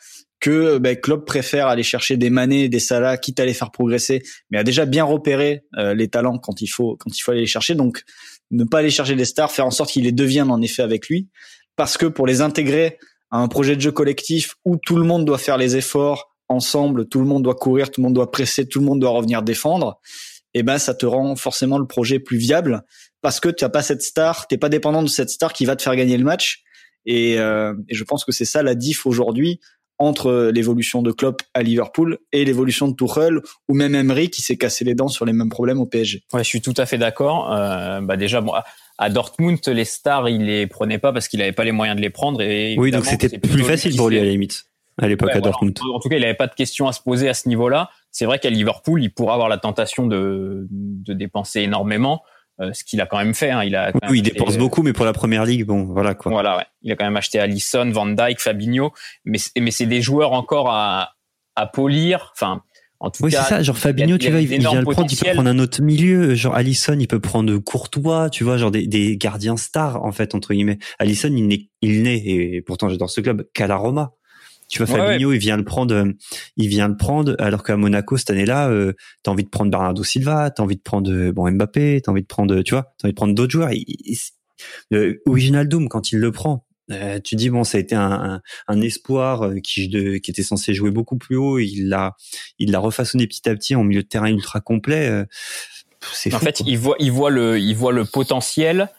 [0.41, 4.23] que ben, Klopp préfère aller chercher des Mané, des Salah, quitte à les faire progresser,
[4.51, 7.41] mais a déjà bien repéré euh, les talents quand il faut quand il faut aller
[7.41, 7.75] les chercher.
[7.75, 8.03] Donc
[8.51, 11.09] ne pas aller chercher des stars, faire en sorte qu'ils les deviennent en effet avec
[11.09, 11.29] lui,
[11.77, 12.99] parce que pour les intégrer
[13.31, 17.09] à un projet de jeu collectif où tout le monde doit faire les efforts ensemble,
[17.09, 19.43] tout le monde doit courir, tout le monde doit presser, tout le monde doit revenir
[19.43, 20.01] défendre,
[20.53, 22.83] eh ben ça te rend forcément le projet plus viable
[23.23, 25.75] parce que tu n'as pas cette star, t'es pas dépendant de cette star qui va
[25.77, 26.63] te faire gagner le match.
[27.07, 29.61] Et, euh, et je pense que c'est ça la diff aujourd'hui
[29.99, 34.57] entre l'évolution de Klopp à Liverpool et l'évolution de Tuchel ou même Emery qui s'est
[34.57, 36.23] cassé les dents sur les mêmes problèmes au PSG.
[36.33, 37.53] Ouais, je suis tout à fait d'accord.
[37.53, 38.53] Euh, bah déjà, bon,
[38.99, 42.03] à Dortmund, les stars, il les prenait pas parce qu'il avait pas les moyens de
[42.03, 42.41] les prendre.
[42.43, 44.65] Et oui, donc c'était plus facile pour lui à la limite
[44.99, 45.77] à l'époque à Dortmund.
[45.93, 47.91] En, tout cas, il n'avait pas de questions à se poser à ce niveau-là.
[48.13, 52.23] C'est vrai qu'à Liverpool, il pourra avoir la tentation de, de dépenser énormément.
[52.61, 53.51] Euh, ce qu'il a quand même fait.
[53.51, 53.65] Hein.
[53.65, 56.31] Il a oui, il dépense beaucoup, mais pour la première ligue, bon, voilà quoi.
[56.31, 56.65] Voilà, ouais.
[56.83, 58.93] Il a quand même acheté Alisson, Van Dijk, Fabinho,
[59.25, 61.15] mais mais c'est des joueurs encore à
[61.57, 62.31] à polir.
[62.33, 62.63] Enfin,
[63.01, 63.61] en tout oui, c'est ça.
[63.63, 66.37] Genre Fabinho, tu vois, il vient le prendre, il peut prendre un autre milieu.
[66.37, 70.37] Genre Alisson, il peut prendre Courtois, tu vois, genre des, des gardiens stars en fait
[70.37, 70.79] entre guillemets.
[71.01, 74.13] Alisson, il n'est, il n'est et pourtant j'adore ce club qu'à la Roma.
[74.69, 76.13] Tu vois, Fabinho, il vient le prendre, euh,
[76.57, 78.93] il vient le prendre, alors qu'à Monaco cette année-là, euh,
[79.23, 82.23] t'as envie de prendre Bernardo Silva, t'as envie de prendre euh, bon Mbappé, t'as envie
[82.23, 83.71] de prendre, tu vois, t'as envie de prendre d'autres joueurs.
[84.93, 88.11] Euh, Original Doom, quand il le prend, euh, tu dis bon, ça a été un,
[88.11, 91.59] un, un espoir qui, de, qui était censé jouer beaucoup plus haut.
[91.59, 92.17] Il l'a,
[92.59, 95.25] il l'a refaçonné petit à petit en milieu de terrain ultra complet.
[96.13, 98.91] c'est en fait, il voit, il voit le, il voit le potentiel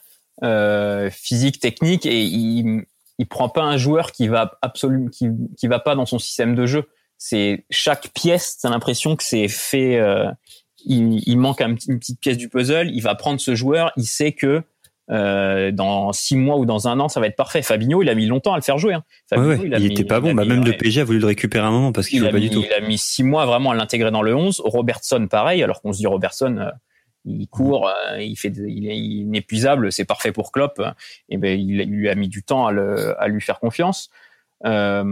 [1.12, 2.86] physique, technique, et il
[3.18, 6.56] il prend pas un joueur qui va absolument qui, qui va pas dans son système
[6.56, 6.90] de jeu.
[7.18, 9.98] c'est chaque pièce, t'as l'impression que c'est fait.
[9.98, 10.30] Euh,
[10.86, 12.90] il, il, manque une petite pièce du puzzle.
[12.92, 13.92] Il va prendre ce joueur.
[13.98, 14.62] Il sait que
[15.12, 17.62] euh, dans six mois ou dans un an, ça va être parfait.
[17.62, 18.94] Fabinho, il a mis longtemps à le faire jouer.
[18.94, 19.04] Hein.
[19.30, 20.34] Fabinho, il, il était pas bon.
[20.34, 22.50] Bah, même le PSG a voulu le récupérer un moment parce qu'il veut pas du
[22.50, 22.64] tout.
[22.64, 24.62] Il a mis six mois vraiment à l'intégrer dans le 11.
[24.66, 25.64] Robertson, pareil.
[25.64, 26.70] Alors qu'on se dit Robertson, euh,
[27.26, 30.82] il court, euh, il est inépuisable, c'est parfait pour Klopp.
[31.30, 34.10] Et ben, il, lui a mis du temps à, lui faire confiance.
[34.66, 35.04] Euh,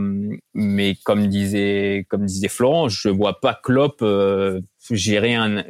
[0.53, 2.05] mais comme disait,
[2.49, 5.63] Florent, je vois pas Klopp euh, gérer un,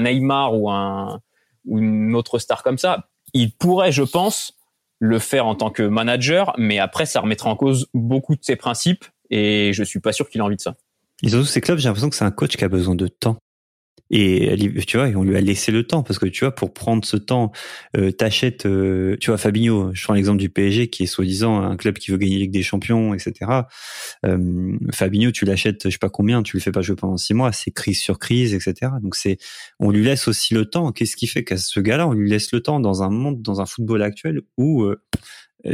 [0.00, 1.20] Neymar ou un
[1.66, 4.54] ou une autre star comme ça il pourrait, je pense,
[4.98, 8.56] le faire en tant que manager, mais après, ça remettrait en cause beaucoup de ses
[8.56, 10.76] principes et je suis pas sûr qu'il a envie de ça.
[11.22, 13.36] Et surtout, ces clubs, j'ai l'impression que c'est un coach qui a besoin de temps.
[14.10, 14.56] Et
[14.86, 17.16] tu vois, on lui a laissé le temps parce que tu vois, pour prendre ce
[17.16, 17.52] temps,
[17.96, 19.90] euh, t'achètes, euh, tu vois, Fabinho.
[19.94, 22.64] Je prends l'exemple du PSG qui est soi-disant un club qui veut gagner Ligue des
[22.64, 23.32] Champions, etc.
[24.26, 27.34] Euh, Fabinho, tu l'achètes, je sais pas combien, tu le fais pas jouer pendant six
[27.34, 28.92] mois, c'est crise sur crise, etc.
[29.00, 29.38] Donc c'est,
[29.78, 30.90] on lui laisse aussi le temps.
[30.90, 33.60] Qu'est-ce qui fait qu'à ce gars-là, on lui laisse le temps dans un monde, dans
[33.60, 35.00] un football actuel où euh,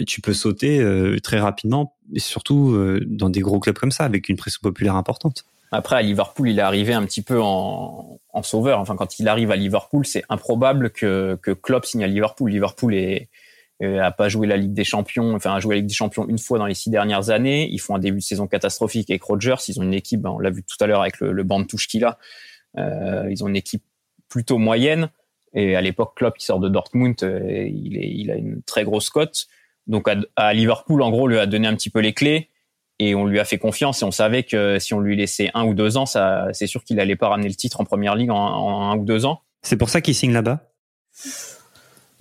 [0.07, 2.77] tu peux sauter euh, très rapidement, et surtout
[3.07, 5.45] dans des gros clubs comme ça, avec une pression populaire importante.
[5.73, 8.79] Après, à Liverpool, il est arrivé un petit peu en, en sauveur.
[8.79, 12.51] Enfin, quand il arrive à Liverpool, c'est improbable que, que Klopp signe à Liverpool.
[12.51, 13.29] Liverpool est,
[13.83, 16.27] euh, a pas joué la Ligue des Champions, enfin a joué la Ligue des Champions
[16.29, 17.69] une fois dans les six dernières années.
[17.71, 19.57] Ils font un début de saison catastrophique avec Rodgers.
[19.69, 21.61] Ils ont une équipe, ben, on l'a vu tout à l'heure avec le, le banc
[21.61, 22.19] de touche qu'il a.
[22.79, 23.83] Euh, ils ont une équipe
[24.29, 25.11] plutôt moyenne.
[25.53, 28.85] Et à l'époque, Klopp qui sort de Dortmund, euh, il, est, il a une très
[28.85, 29.47] grosse cote.
[29.87, 32.51] Donc à, à Liverpool, en gros, lui a donné un petit peu les clés
[32.99, 35.65] et on lui a fait confiance et on savait que si on lui laissait un
[35.65, 38.31] ou deux ans, ça, c'est sûr qu'il allait pas ramener le titre en première ligue
[38.31, 39.41] en, en un ou deux ans.
[39.63, 40.61] C'est pour ça qu'il signe là-bas?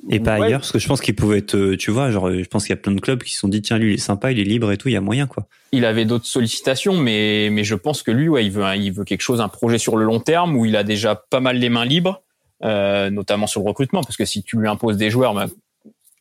[0.10, 0.46] Et pas Ouais.
[0.48, 2.76] ailleurs parce que je pense qu'il pouvait être euh, tu vois genre je pense qu'il
[2.76, 4.40] y a plein de clubs qui se sont dit tiens lui il est sympa il
[4.40, 7.64] est libre et tout il y a moyen quoi Il avait d'autres sollicitations, mais mais
[7.64, 10.06] je pense que lui, ouais, il veut il veut quelque chose, un projet sur le
[10.06, 12.22] long terme où il a déjà pas mal les mains libres,
[12.64, 15.48] euh, notamment sur le recrutement, parce que si tu lui imposes des joueurs, ben,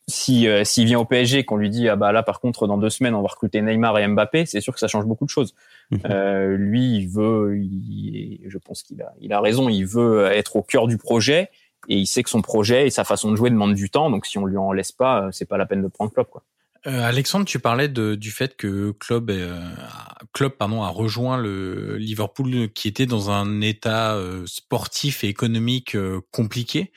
[0.07, 2.77] si euh, s'il vient au PSG, qu'on lui dit ah bah là par contre dans
[2.77, 5.29] deux semaines on va recruter Neymar et Mbappé, c'est sûr que ça change beaucoup de
[5.31, 5.55] choses.
[5.91, 5.99] Mhm.
[6.09, 10.55] Euh, lui, il veut, il- je pense qu'il a il a raison, il veut être
[10.55, 11.49] au cœur du projet
[11.87, 14.25] et il sait que son projet et sa façon de jouer demandent du temps, donc
[14.25, 16.43] si on lui en laisse pas, euh, c'est pas la peine de prendre Klopp quoi.
[16.87, 21.35] Euh, Alexandre, tu parlais de, du fait que Klopp, euh, a- Klopp pardon, a rejoint
[21.35, 26.91] le Liverpool qui était dans un état euh, sportif et économique euh, compliqué.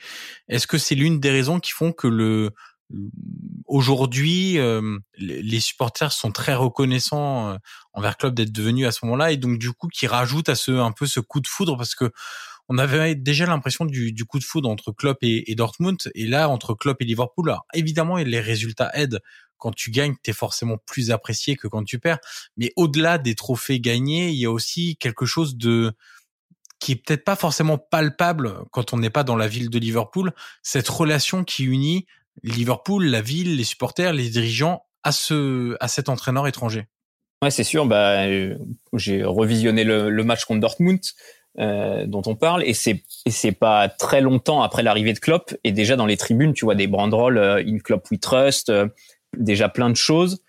[0.47, 2.51] Est-ce que c'est l'une des raisons qui font que le
[3.67, 7.57] aujourd'hui euh, les supporters sont très reconnaissants euh,
[7.93, 10.71] envers Klopp d'être devenu à ce moment-là et donc du coup qui rajoute à ce
[10.71, 12.11] un peu ce coup de foudre parce que
[12.69, 16.27] on avait déjà l'impression du, du coup de foudre entre Klopp et, et Dortmund et
[16.27, 17.49] là entre Klopp et Liverpool.
[17.49, 19.21] Alors, évidemment, les résultats aident
[19.57, 22.19] quand tu gagnes, t'es forcément plus apprécié que quand tu perds.
[22.57, 25.93] Mais au-delà des trophées gagnés, il y a aussi quelque chose de
[26.79, 30.31] qui est peut-être pas forcément palpable quand on n'est pas dans la ville de Liverpool.
[30.63, 32.05] Cette relation qui unit
[32.43, 36.87] Liverpool, la ville, les supporters, les dirigeants à ce à cet entraîneur étranger.
[37.41, 37.85] Ouais, c'est sûr.
[37.85, 38.57] Bah, euh,
[38.93, 40.99] j'ai revisionné le, match contre Dortmund
[41.57, 45.55] euh, dont on parle, et c'est et c'est pas très longtemps après l'arrivée de Klopp.
[45.63, 48.87] Et déjà dans les tribunes, tu vois des banderoles euh, In Klopp We Trust, euh,
[49.37, 50.43] déjà plein de choses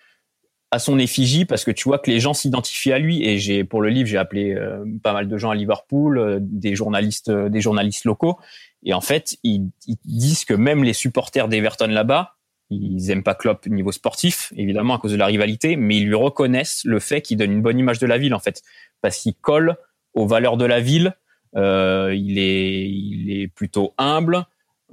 [0.73, 3.25] à son effigie parce que tu vois que les gens s'identifient à lui.
[3.25, 4.57] Et j'ai pour le livre, j'ai appelé
[5.03, 8.39] pas mal de gens à Liverpool, des journalistes, des journalistes locaux.
[8.85, 12.37] Et en fait, ils, ils disent que même les supporters d'Everton là-bas,
[12.71, 16.07] ils aiment pas Klopp au niveau sportif, évidemment à cause de la rivalité, mais ils
[16.07, 18.63] lui reconnaissent le fait qu'il donne une bonne image de la ville en fait,
[19.03, 19.77] parce qu'il colle
[20.15, 21.15] aux valeurs de la ville.
[21.57, 24.45] Euh, il est, il est plutôt humble.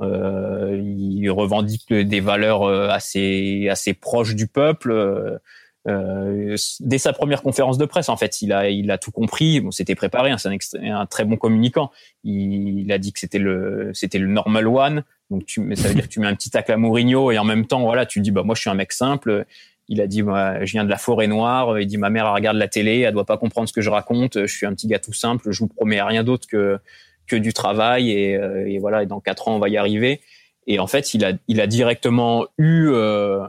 [0.02, 5.40] Euh, il revendique des valeurs euh, assez, assez proches du peuple.
[5.88, 9.62] Euh, dès sa première conférence de presse, en fait, il a, il a tout compris.
[9.62, 10.32] Bon, c'était préparé.
[10.32, 11.92] Hein, c'est un, un très bon communicant.
[12.24, 15.04] Il, il a dit que c'était le, c'était le normal one.
[15.30, 17.44] Donc, tu, ça veut dire que tu mets un petit tacle à Mourinho et en
[17.44, 19.46] même temps, voilà, tu dis, bah moi, je suis un mec simple.
[19.90, 21.80] Il a dit, moi, je viens de la forêt noire.
[21.80, 23.90] Il dit, ma mère elle regarde la télé, elle doit pas comprendre ce que je
[23.90, 24.46] raconte.
[24.46, 25.52] Je suis un petit gars tout simple.
[25.52, 26.80] Je vous promets rien d'autre que
[27.28, 29.04] que du travail et, euh, et voilà.
[29.04, 30.22] Et dans quatre ans, on va y arriver.
[30.66, 33.46] Et en fait, il a, il a directement eu, euh,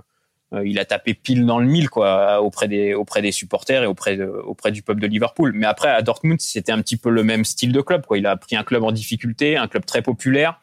[0.64, 4.16] il a tapé pile dans le mille quoi auprès des auprès des supporters et auprès
[4.16, 5.52] de, auprès du peuple de Liverpool.
[5.54, 8.16] Mais après à Dortmund, c'était un petit peu le même style de club quoi.
[8.16, 10.62] Il a pris un club en difficulté, un club très populaire,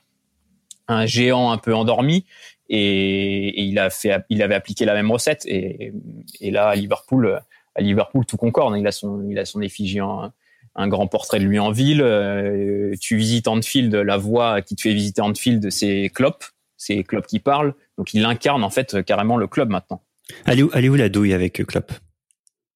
[0.87, 2.25] un géant un peu endormi
[2.67, 5.93] et, il a fait il avait appliqué la même recette et,
[6.41, 7.41] et là à Liverpool
[7.75, 8.75] à Liverpool tout concorde.
[8.77, 10.31] Il a son il a son effigie en
[10.75, 12.01] un grand portrait de lui en ville.
[12.01, 16.43] Euh, tu visites Anfield, la voix qui te fait visiter Anfield, c'est Klopp.
[16.85, 17.73] C'est Klopp qui parle.
[17.97, 20.03] Donc il incarne en fait carrément le club maintenant.
[20.45, 21.91] elle est où, est où la douille avec Klopp?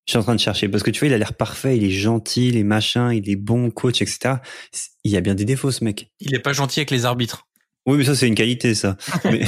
[0.08, 1.84] Je suis en train de chercher parce que tu vois, il a l'air parfait, il
[1.84, 4.38] est gentil, les machins, il est bon coach, etc.
[5.04, 6.10] Il y a bien des défauts, ce mec.
[6.20, 7.48] Il est pas gentil avec les arbitres.
[7.86, 8.98] Oui, mais ça c'est une qualité, ça.
[9.26, 9.42] mais...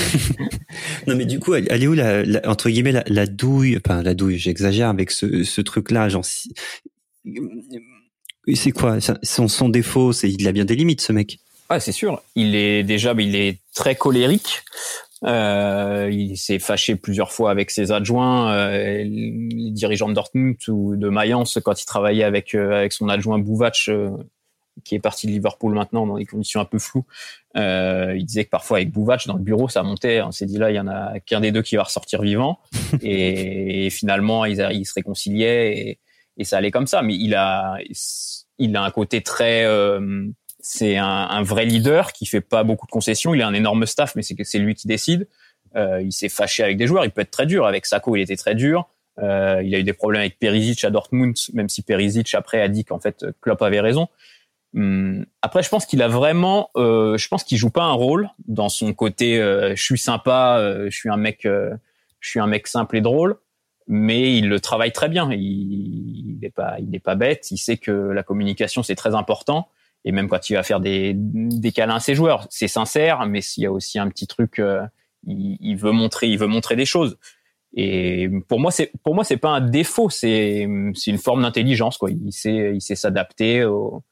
[1.07, 4.13] non, mais du coup, elle est où la, entre guillemets la, la, douille Enfin, la
[4.13, 6.09] douille, j'exagère avec ce, ce truc-là.
[6.09, 6.25] Genre,
[8.53, 8.99] c'est quoi?
[9.23, 11.39] Son, son défaut C'est il a bien des limites, ce mec.
[11.71, 12.21] Ouais, c'est sûr.
[12.35, 14.61] Il est déjà, il est très colérique.
[15.23, 20.97] Euh, il s'est fâché plusieurs fois avec ses adjoints, euh, les dirigeants de Dortmund ou
[20.97, 24.09] de Mayence quand il travaillait avec euh, avec son adjoint Bouvac, euh,
[24.83, 27.05] qui est parti de Liverpool maintenant dans des conditions un peu floues.
[27.55, 30.21] Euh, il disait que parfois avec Bouvac dans le bureau ça montait.
[30.23, 32.59] On s'est dit là il y en a qu'un des deux qui va ressortir vivant.
[33.01, 35.99] et, finalement ils, ils se réconciliaient et,
[36.37, 37.01] et, ça allait comme ça.
[37.01, 37.77] Mais il a
[38.57, 39.65] il a un côté très
[40.61, 43.33] c'est un, un, vrai leader qui fait pas beaucoup de concessions.
[43.33, 45.27] Il a un énorme staff, mais c'est lui qui décide.
[45.75, 47.05] Euh, il s'est fâché avec des joueurs.
[47.05, 47.65] Il peut être très dur.
[47.65, 48.89] Avec Sako, il était très dur.
[49.19, 52.67] Euh, il a eu des problèmes avec Perisic à Dortmund, même si Perisic après a
[52.67, 54.07] dit qu'en fait Klopp avait raison.
[54.73, 58.29] Hum, après, je pense qu'il a vraiment, euh, je pense qu'il joue pas un rôle
[58.47, 59.39] dans son côté.
[59.39, 61.75] Euh, je suis sympa, euh, je suis un mec, euh,
[62.19, 63.37] je suis un mec simple et drôle,
[63.87, 65.29] mais il le travaille très bien.
[65.31, 67.51] Il, il est pas, il est pas bête.
[67.51, 69.67] Il sait que la communication c'est très important
[70.05, 73.41] et même quand il va faire des, des câlins à ses joueurs, c'est sincère, mais
[73.41, 74.81] s'il y a aussi un petit truc, euh,
[75.27, 77.17] il, il, veut montrer, il veut montrer des choses.
[77.73, 81.97] Et pour moi, c'est pour moi c'est pas un défaut, c'est c'est une forme d'intelligence
[81.97, 82.11] quoi.
[82.11, 84.03] Il sait il sait s'adapter aux,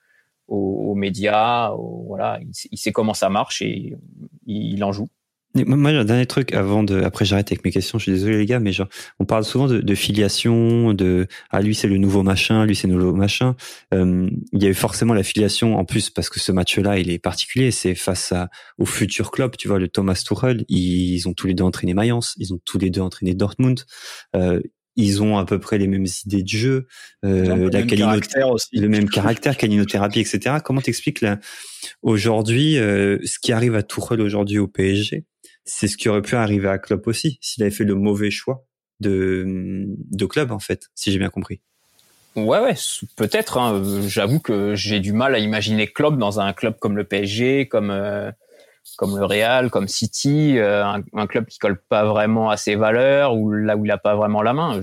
[0.48, 1.74] aux, médias,
[2.08, 3.98] voilà, il sait, il sait comment ça marche et
[4.46, 5.10] il en joue.
[5.56, 7.98] Moi, un dernier truc avant de, après j'arrête avec mes questions.
[7.98, 8.88] Je suis désolé les gars, mais genre,
[9.20, 12.88] on parle souvent de, de filiation, de ah lui c'est le nouveau machin, lui c'est
[12.88, 13.56] le nouveau machin.
[13.94, 17.10] Euh, il y a eu forcément la filiation en plus parce que ce match-là il
[17.10, 17.72] est particulier.
[17.72, 20.66] C'est face à au futur club, tu vois, le Thomas Tuchel.
[20.70, 23.86] Ils, ont tous les deux entraîné Mayence, ils ont tous les deux entraîné Dortmund.
[24.36, 24.62] Euh,
[25.00, 26.88] ils ont à peu près les mêmes idées de jeu,
[27.24, 30.58] euh, la le même caractère, caninothérapie, etc.
[30.64, 31.26] Comment t'expliques
[32.02, 35.26] aujourd'hui euh, ce qui arrive à Tuchel aujourd'hui au PSG
[35.70, 38.66] c'est ce qui aurait pu arriver à Klopp aussi s'il avait fait le mauvais choix
[39.00, 41.62] de de club en fait, si j'ai bien compris.
[42.36, 42.76] Ouais, ouais,
[43.16, 43.58] peut-être.
[43.58, 43.82] Hein.
[44.08, 47.90] J'avoue que j'ai du mal à imaginer Klopp dans un club comme le PSG, comme
[47.92, 48.32] euh,
[48.98, 53.36] comme le Real, comme City, euh, un, club qui colle pas vraiment à ses valeurs
[53.36, 54.82] ou là où il a pas vraiment la main.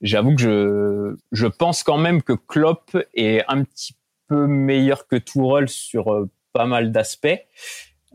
[0.00, 3.94] j'avoue que je je pense quand même que Klopp est un petit
[4.28, 7.40] peu meilleur que Tourelle sur euh, pas mal d'aspects.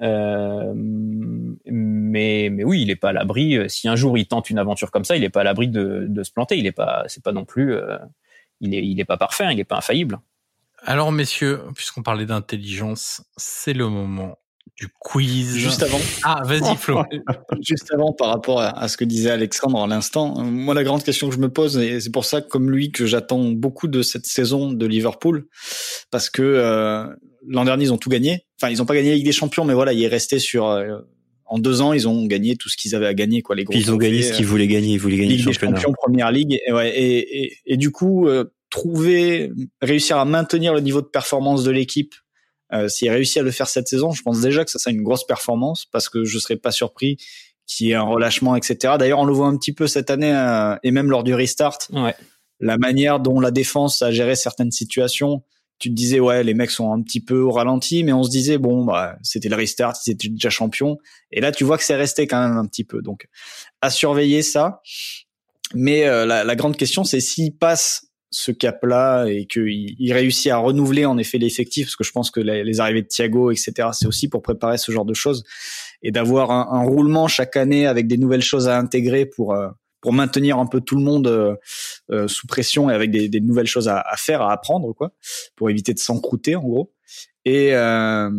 [0.01, 3.57] Euh, mais, mais oui, il n'est pas à l'abri.
[3.57, 5.67] Euh, si un jour il tente une aventure comme ça, il n'est pas à l'abri
[5.67, 6.57] de, de, se planter.
[6.57, 7.97] Il n'est pas, c'est pas non plus, euh,
[8.61, 10.19] il est, il est pas parfait, il n'est pas infaillible.
[10.83, 14.37] Alors messieurs, puisqu'on parlait d'intelligence, c'est le moment
[14.77, 15.55] du quiz.
[15.55, 15.99] Juste avant.
[16.23, 17.03] Ah, vas-y Flo.
[17.61, 21.29] Juste avant, par rapport à, ce que disait Alexandre à l'instant, moi la grande question
[21.29, 24.25] que je me pose, et c'est pour ça comme lui que j'attends beaucoup de cette
[24.25, 25.47] saison de Liverpool,
[26.11, 27.07] parce que euh,
[27.47, 28.45] l'an dernier ils ont tout gagné.
[28.59, 30.67] Enfin, ils ont pas gagné la Ligue des Champions, mais voilà, il est resté sur
[30.67, 30.99] euh,
[31.45, 33.55] en deux ans, ils ont gagné tout ce qu'ils avaient à gagner, quoi.
[33.55, 33.77] Les gros.
[33.77, 34.93] ils ont gagné ce qu'ils voulaient gagner.
[34.93, 38.27] Ils voulaient gagner Ligue des Champions, Première Ligue, et, ouais, et, et, et du coup,
[38.27, 42.15] euh, trouver, réussir à maintenir le niveau de performance de l'équipe
[42.73, 45.03] euh, S'il réussit à le faire cette saison, je pense déjà que ça serait une
[45.03, 47.17] grosse performance parce que je serais pas surpris
[47.67, 48.95] qu'il y ait un relâchement, etc.
[48.99, 51.77] D'ailleurs, on le voit un petit peu cette année euh, et même lors du restart.
[51.91, 52.15] Ouais.
[52.59, 55.43] La manière dont la défense a géré certaines situations,
[55.79, 58.29] tu te disais ouais les mecs sont un petit peu au ralenti, mais on se
[58.29, 60.97] disait bon bah c'était le restart, ils étaient déjà champions.
[61.31, 63.01] Et là tu vois que c'est resté quand même un petit peu.
[63.01, 63.27] Donc
[63.81, 64.81] à surveiller ça.
[65.73, 70.51] Mais euh, la, la, grande question c'est s'il passe ce cap-là et qu'il il réussit
[70.51, 73.89] à renouveler en effet l'effectif, parce que je pense que les, arrivées de Thiago, etc.,
[73.93, 75.43] c'est aussi pour préparer ce genre de choses
[76.03, 79.69] et d'avoir un, un, roulement chaque année avec des nouvelles choses à intégrer pour euh,
[80.05, 81.55] pour maintenir un peu tout le monde euh,
[82.11, 85.13] euh, sous pression et avec des, des nouvelles choses à, à, faire, à apprendre, quoi,
[85.55, 86.93] pour éviter de s'encrouter en gros.
[87.43, 88.29] Et, euh,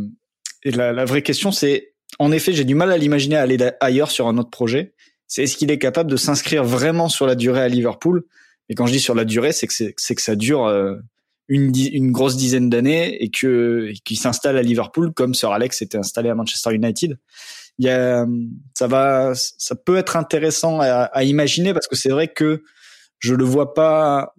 [0.63, 4.13] et la, la, vraie question, c'est, en effet, j'ai du mal à l'imaginer aller ailleurs
[4.13, 4.95] sur un autre projet.
[5.27, 8.23] C'est est-ce qu'il est capable de s'inscrire vraiment sur la durée à Liverpool?
[8.69, 10.95] Et quand je dis sur la durée, c'est que c'est que ça dure euh,
[11.49, 15.99] une, une grosse dizaine d'années et que qu'il s'installe à Liverpool comme Sir Alex s'était
[15.99, 17.19] installé à Manchester United.
[17.79, 18.27] Il y a,
[18.75, 22.63] ça va, ça peut être intéressant à, à imaginer parce que c'est vrai que
[23.19, 24.35] je le vois pas,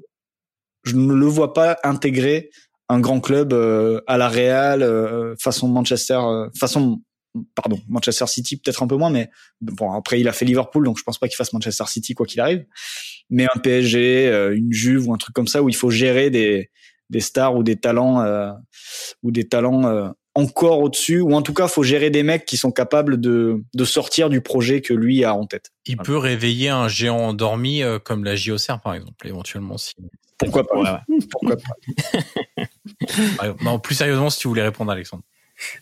[0.83, 2.49] je ne le vois pas intégrer
[2.89, 6.19] un grand club euh, à la Real euh, façon Manchester,
[6.57, 7.01] façon
[7.55, 9.29] pardon, Manchester City peut-être un peu moins, mais
[9.61, 12.25] bon après il a fait Liverpool, donc je pense pas qu'il fasse Manchester City quoi
[12.25, 12.65] qu'il arrive.
[13.29, 16.29] Mais un PSG, euh, une Juve ou un truc comme ça où il faut gérer
[16.29, 16.69] des
[17.09, 18.51] des stars ou des talents euh,
[19.23, 22.57] ou des talents euh, encore au-dessus, ou en tout cas, faut gérer des mecs qui
[22.57, 25.71] sont capables de, de sortir du projet que lui a en tête.
[25.87, 29.79] Il peut réveiller un géant endormi euh, comme la JOCR par exemple, éventuellement.
[29.79, 29.95] Si...
[30.37, 35.23] Pourquoi pas Pourquoi pas Non, plus sérieusement, si tu voulais répondre, Alexandre.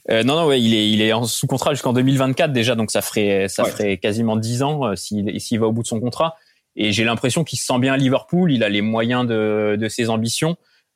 [0.10, 2.91] Euh, non, non, ouais, il est, il est en sous contrat jusqu'en 2024 déjà, donc
[2.91, 5.99] ça ferait, ça ferait quasiment 10 ans euh, s'il, s'il va au bout de son
[5.99, 6.38] contrat.
[6.78, 9.89] Et j'ai l'impression qu'il se sent bien à Liverpool, il a les moyens de, de
[9.89, 10.56] ses ambitions.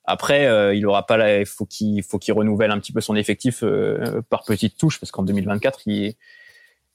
[0.10, 3.00] Après, euh, il aura pas la, il faut qu'il faut qu'il renouvelle un petit peu
[3.00, 6.16] son effectif euh, par petites touches parce qu'en 2024, il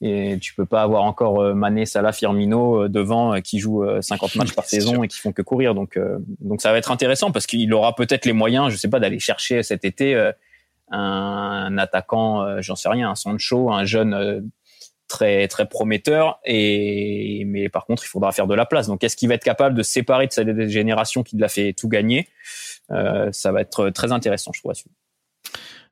[0.01, 4.53] et tu peux pas avoir encore euh, Mané, Salah, Firmino devant qui jouent 50 matchs
[4.53, 5.77] par saison et qui font que courir.
[5.77, 5.97] Donc
[6.41, 9.21] donc ça va être intéressant parce qu'il aura peut-être les moyens, je sais pas, d'aller
[9.21, 10.33] chercher cet été
[10.91, 14.51] un, attaquant, j'en sais rien, un Sancho, un jeune
[15.07, 16.41] très très prometteur.
[16.45, 18.89] Et mais par contre il faudra faire de la place.
[18.89, 21.75] Donc est-ce qu'il va être capable de se séparer de cette génération qui l'a fait
[21.75, 22.27] tout gagner?
[22.89, 24.73] Ça va être très intéressant je trouve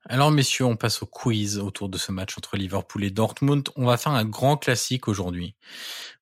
[0.08, 3.68] alors messieurs, on passe au quiz autour de ce match entre Liverpool et Dortmund.
[3.76, 5.54] On va faire un grand classique aujourd'hui.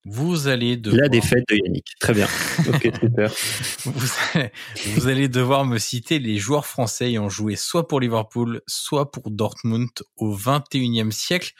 [0.04, 1.02] Vous allez devoir...
[1.02, 1.86] La défaite de Yannick.
[1.98, 2.28] Très bien.
[2.68, 3.32] ok, super.
[3.86, 4.52] vous, allez,
[4.94, 9.30] vous allez devoir me citer les joueurs français ayant joué soit pour Liverpool, soit pour
[9.30, 11.52] Dortmund au 21e siècle.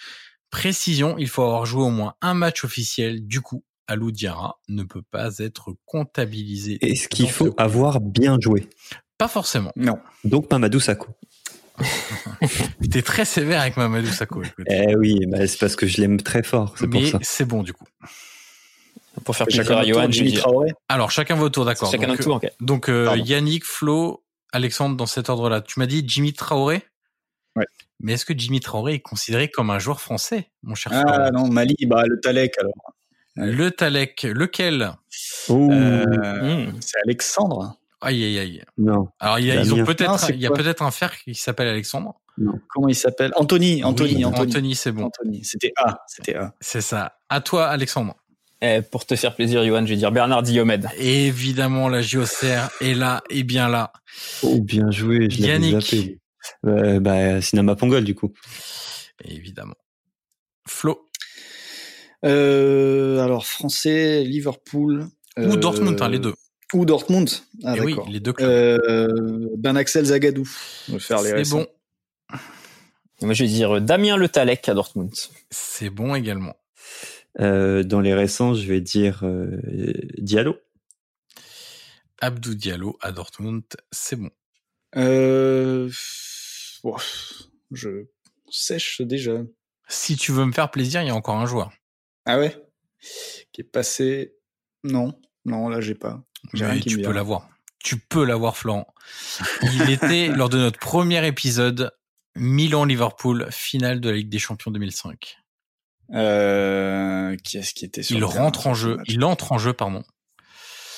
[0.51, 3.27] Précision, il faut avoir joué au moins un match officiel.
[3.27, 6.79] Du coup, Alou Diarra ne peut pas être comptabilisé.
[6.81, 8.69] Est-ce qu'il faut avoir bien joué
[9.19, 9.73] Pas forcément.
[9.75, 9.99] Non.
[10.23, 11.09] Donc Mamadou Sakho.
[12.91, 14.43] T'es très sévère avec Mamadou Sakho.
[14.69, 16.77] Eh oui, bah c'est parce que je l'aime très fort.
[16.79, 17.19] C'est ça.
[17.23, 17.85] c'est bon du coup.
[19.25, 20.73] Pour faire plaisir à Johan, Jimmy Traoré.
[20.89, 21.91] Alors chacun votre tour, d'accord.
[21.91, 22.37] Chacun notre tour.
[22.37, 22.51] Okay.
[22.61, 24.23] Donc euh, Yannick, Flo,
[24.53, 25.63] Alexandre dans cet ordre-là.
[25.63, 26.85] Tu m'as dit Jimmy Traoré.
[27.57, 27.67] Ouais.
[27.99, 31.49] Mais est-ce que Jimmy Traoré est considéré comme un joueur français, mon cher Ah non,
[31.49, 32.95] Mali, bah le Talek alors.
[33.37, 34.93] Le Talek, lequel?
[35.51, 36.73] Euh, mmh.
[36.81, 37.77] C'est Alexandre.
[38.01, 38.65] Aïe aïe aïe.
[38.79, 39.09] Non.
[39.19, 41.69] Alors il y a, ils ont peut-être, il y a peut-être un frère qui s'appelle
[41.69, 42.15] Alexandre.
[42.39, 42.55] Non.
[42.69, 43.33] Comment il s'appelle?
[43.37, 43.85] Anthony.
[43.85, 44.17] Anthony.
[44.17, 45.05] Oui, Anthony, Anthony c'est bon.
[45.05, 45.45] Anthony.
[45.45, 46.03] C'était A.
[46.07, 46.55] C'était A.
[46.61, 47.19] C'est ça.
[47.29, 48.15] À toi, Alexandre.
[48.63, 50.89] Eh, pour te faire plaisir, Johan, je vais dire Bernard Diomède.
[50.99, 53.93] Évidemment, la JOCR est là et bien là.
[54.43, 55.31] Oh, bien joué.
[55.31, 56.19] Je Yannick.
[56.67, 58.33] Euh, bah, Sinama Pongol, du coup.
[59.25, 59.77] Évidemment.
[60.67, 61.10] Flo.
[62.25, 65.07] Euh, alors, français, Liverpool.
[65.37, 66.35] Ou euh, Dortmund, hein, les deux.
[66.75, 67.29] Ou Dortmund.
[67.65, 68.49] Ah, oui, les deux clubs.
[68.49, 70.49] Euh, ben Axel Zagadou.
[70.99, 71.67] C'est bon.
[73.23, 75.13] Moi, je vais dire Damien Le Talec à Dortmund.
[75.51, 76.55] C'est bon également.
[77.39, 79.61] Euh, dans les récents, je vais dire euh,
[80.19, 80.57] Diallo.
[82.21, 84.31] Abdou Diallo à Dortmund, c'est bon.
[84.97, 85.91] Euh,
[86.83, 86.97] bon,
[87.71, 88.07] je
[88.51, 89.43] sèche déjà.
[89.89, 91.73] Si tu veux me faire plaisir, il y a encore un joueur.
[92.33, 92.57] Ah ouais?
[93.53, 94.37] Qui est passé?
[94.85, 96.23] Non, non, là j'ai pas.
[96.53, 97.49] Mais tu peux l'avoir.
[97.83, 98.87] Tu peux l'avoir, Florent.
[99.63, 101.93] Il était lors de notre premier épisode
[102.37, 105.39] Milan-Liverpool, finale de la Ligue des Champions 2005.
[106.13, 108.99] Euh, qui est-ce qui était sur Il rentre en jeu.
[109.07, 110.05] Il entre en jeu, pardon.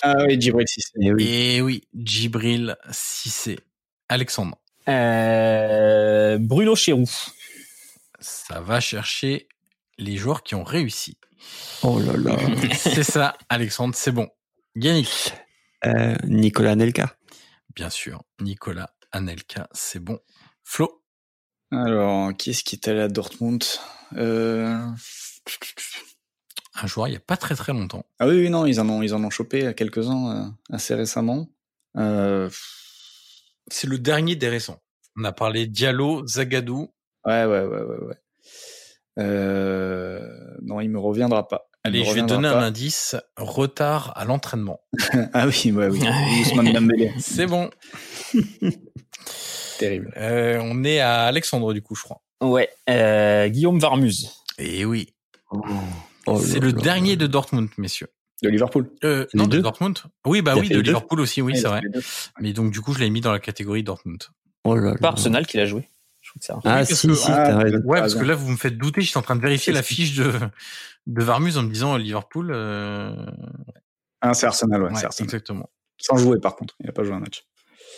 [0.03, 0.91] Ah oui, Djibril Cissé.
[1.01, 3.59] Et oui, Et oui Djibril Cissé.
[4.11, 4.59] Alexandre.
[4.87, 7.09] Euh, Bruno Chéroux.
[8.21, 9.49] Ça va chercher
[10.03, 11.17] les joueurs qui ont réussi.
[11.83, 12.37] Oh là là.
[12.75, 14.29] c'est ça, Alexandre, c'est bon.
[14.75, 15.35] Yannick.
[15.85, 17.17] Euh, Nicolas Anelka.
[17.75, 20.19] Bien sûr, Nicolas Anelka, c'est bon.
[20.65, 21.03] Flo.
[21.71, 23.65] Alors, qui est-ce qui est allé à Dortmund?
[24.17, 24.87] Euh...
[26.75, 28.07] Un joueur il n'y a pas très très longtemps.
[28.19, 30.95] Ah oui, oui, non, ils en ont, ils en ont chopé à quelques-uns euh, assez
[30.95, 31.49] récemment.
[31.97, 32.49] Euh...
[33.69, 34.83] C'est le dernier des récents.
[35.17, 36.93] On a parlé Diallo, Zagadou.
[37.25, 38.17] Ouais, ouais, ouais, ouais, ouais.
[39.19, 40.21] Euh...
[40.63, 41.69] Non, il me reviendra pas.
[41.85, 42.61] Il Allez, je vais donner pas.
[42.61, 43.17] un indice.
[43.37, 44.81] Retard à l'entraînement.
[45.33, 46.01] ah oui, ouais, oui.
[47.19, 47.71] C'est bon.
[49.79, 50.13] Terrible.
[50.17, 52.23] Euh, on est à Alexandre du coup, je crois.
[52.41, 52.69] Ouais.
[52.89, 54.31] Euh, Guillaume Varmuse.
[54.59, 55.09] Et oui.
[55.51, 55.61] Oh.
[56.27, 57.17] Oh c'est le là dernier là.
[57.17, 58.09] de Dortmund, messieurs.
[58.43, 59.99] De Liverpool euh, Non, de Dortmund.
[60.25, 61.23] Oui, bah oui, de Liverpool deux.
[61.23, 61.81] aussi, oui, c'est vrai.
[62.41, 64.23] Mais donc, du coup, je l'ai mis dans la catégorie Dortmund.
[64.65, 64.97] Oh là là.
[65.01, 65.89] Pas Arsenal qui l'a joué.
[66.65, 67.79] Ah, oui, si, que, si, ah, raison.
[67.85, 69.01] Ouais, parce que là, vous me faites douter.
[69.03, 70.33] J'étais en train de vérifier la fiche de,
[71.07, 72.51] de Varmuse en me disant Liverpool.
[72.53, 73.15] Euh...
[74.21, 75.27] Ah, c'est Arsenal, ouais, ouais c'est Arsenal.
[75.27, 75.71] Exactement.
[75.99, 76.75] Sans jouer, par contre.
[76.81, 77.45] Il n'a pas joué un match.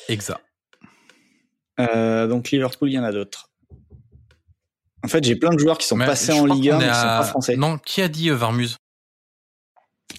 [0.08, 0.42] Exact.
[1.80, 3.50] Euh, donc, Liverpool, il y en a d'autres.
[5.04, 6.90] En fait, j'ai plein de joueurs qui sont mais passés en Ligue 1, mais qui
[6.90, 6.94] à...
[6.94, 7.56] sont pas français.
[7.56, 8.78] Non, qui a dit euh, Varmuse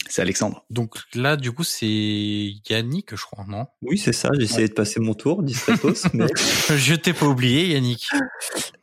[0.08, 0.66] C'est Alexandre.
[0.70, 3.66] Donc là, du coup, c'est Yannick, je crois, non?
[3.82, 4.30] Oui, c'est ça.
[4.38, 4.70] J'ai essayé ouais.
[4.70, 6.08] de passer mon tour, discretos.
[6.14, 6.28] mais...
[6.36, 8.08] je t'ai pas oublié, Yannick.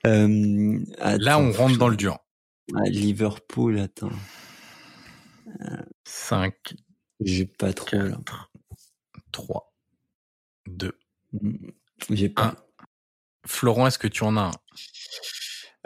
[0.07, 2.19] Euh, là, on rentre dans le dur.
[2.75, 4.11] À Liverpool, attends.
[6.05, 6.55] 5.
[7.21, 8.19] J'ai pas trop 4, là.
[9.31, 9.75] 3.
[10.69, 10.99] 2.
[12.11, 12.57] J'ai pas.
[13.47, 14.53] Florent, est-ce que tu en as un?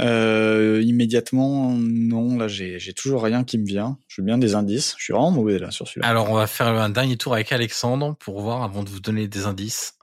[0.00, 2.36] Euh, immédiatement, non.
[2.38, 3.98] Là, j'ai toujours rien qui me vient.
[4.08, 4.94] Je veux bien des indices.
[4.98, 6.06] Je suis vraiment mauvais là sur celui-là.
[6.08, 9.28] Alors, on va faire un dernier tour avec Alexandre pour voir avant de vous donner
[9.28, 9.94] des indices.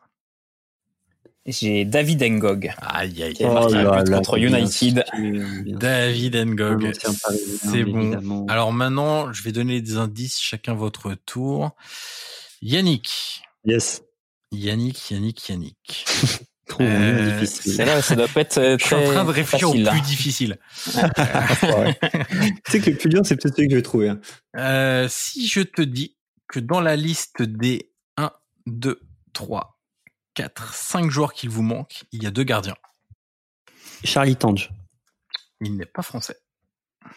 [1.45, 3.53] J'ai David Ngog Aïe, aïe, qui a aïe.
[3.53, 5.03] marqué un là but là, contre United.
[5.65, 6.35] bien David.
[6.37, 6.93] Ngog.
[6.93, 7.99] C'est bon.
[8.01, 8.45] évidemment.
[8.47, 11.71] Alors maintenant, je vais donner des indices chacun votre tour.
[12.61, 13.41] Yannick.
[13.65, 14.03] Yes.
[14.53, 16.05] Yannick, Yannick, Yannick.
[16.79, 17.73] Bon, Euh, difficile.
[17.75, 19.91] Celle-là, ça doit pas être euh, Je suis en train de réfléchir facile, au là.
[19.91, 20.57] plus difficile.
[20.85, 20.91] tu
[22.71, 24.09] sais que le plus dur, c'est peut-être celui que je vais trouver.
[24.09, 24.19] hein.
[24.57, 26.15] Euh, si je te dis
[26.47, 28.31] que dans la liste des 1,
[28.67, 28.99] 2,
[29.33, 29.79] 3,
[30.35, 32.75] 4, 5 joueurs qu'il vous manque, il y a deux gardiens.
[34.03, 34.69] Charlie Tange.
[35.61, 36.37] Il n'est pas français.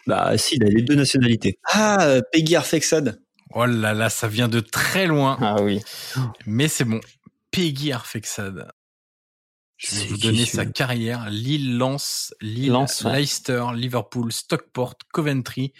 [0.05, 1.59] Bah, si, il a les deux nationalités.
[1.71, 3.19] Ah, Peggy Arfexad.
[3.53, 5.81] Oh là là, ça vient de très loin, Ah oui.
[6.45, 6.99] mais c'est bon.
[7.51, 8.69] Peggy Arfexad.
[9.77, 11.29] Je vais vous donner sa carrière.
[11.29, 13.19] Lille, Lens, Lille, Lens, ouais.
[13.19, 15.73] Leicester, Liverpool, Stockport, Coventry,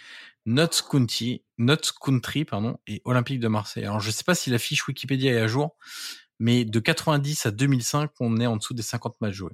[0.46, 3.84] Notts County, Notts Country, pardon, et Olympique de Marseille.
[3.84, 5.76] Alors, je sais pas si la fiche Wikipédia est à jour,
[6.38, 9.52] mais de 90 à 2005, on est en dessous des 50 matchs joués.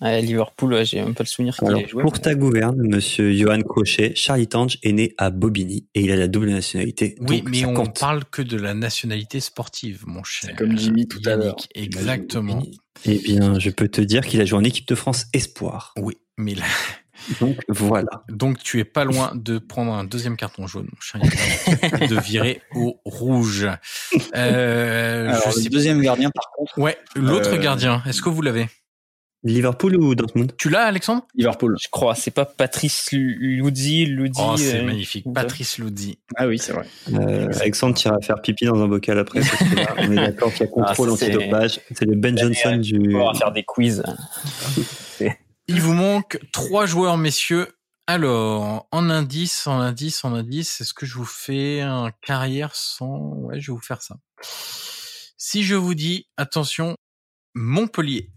[0.00, 2.02] Liverpool, ouais, j'ai même pas le souvenir qu'il Alors, ait joué.
[2.02, 6.16] pour ta gouverne, monsieur Johan Crochet, Charlie Tange est né à Bobigny et il a
[6.16, 7.16] la double nationalité.
[7.20, 7.98] Oui, donc mais ça on compte.
[7.98, 10.54] parle que de la nationalité sportive, mon cher.
[10.56, 11.56] comme Jimmy tout à l'heure.
[11.74, 12.62] Exactement.
[13.06, 15.94] Eh bien, je peux te dire qu'il a joué en équipe de France Espoir.
[15.98, 16.64] Oui, mais là,
[17.40, 18.24] Donc, voilà.
[18.28, 22.06] donc tu es pas loin de prendre un deuxième carton jaune, mon cher Yannick, et
[22.08, 23.66] de virer au rouge.
[24.34, 28.28] Euh, Alors, je le sais deuxième gardien, par contre, Ouais, l'autre Euh, gardien, est-ce que
[28.28, 28.66] vous l'avez?
[29.46, 30.52] Liverpool ou Dortmund?
[30.56, 31.26] Tu l'as, Alexandre?
[31.34, 31.76] Liverpool.
[31.80, 34.40] Je crois, c'est pas Patrice Lu- Luzzi, Luzzi.
[34.44, 35.24] Oh, c'est euh, magnifique.
[35.32, 36.18] Patrice Luzzi.
[36.36, 36.86] Ah oui, c'est vrai.
[37.12, 39.40] Euh, Alexandre tira faire pipi dans un bocal après.
[39.40, 41.80] Parce que là, on est d'accord qu'il y a contrôle Ah, c'est- antidopage.
[41.94, 43.14] C'est le Ben Johnson du.
[43.16, 44.02] On va faire des quiz.
[45.68, 47.68] Il vous manque trois joueurs, messieurs.
[48.08, 53.32] Alors, en indice, en indice, en indice, est-ce que je vous fais un carrière sans...
[53.34, 54.14] Ouais, je vais vous faire ça.
[55.36, 56.96] Si je vous dis, attention,
[57.56, 58.30] Montpellier,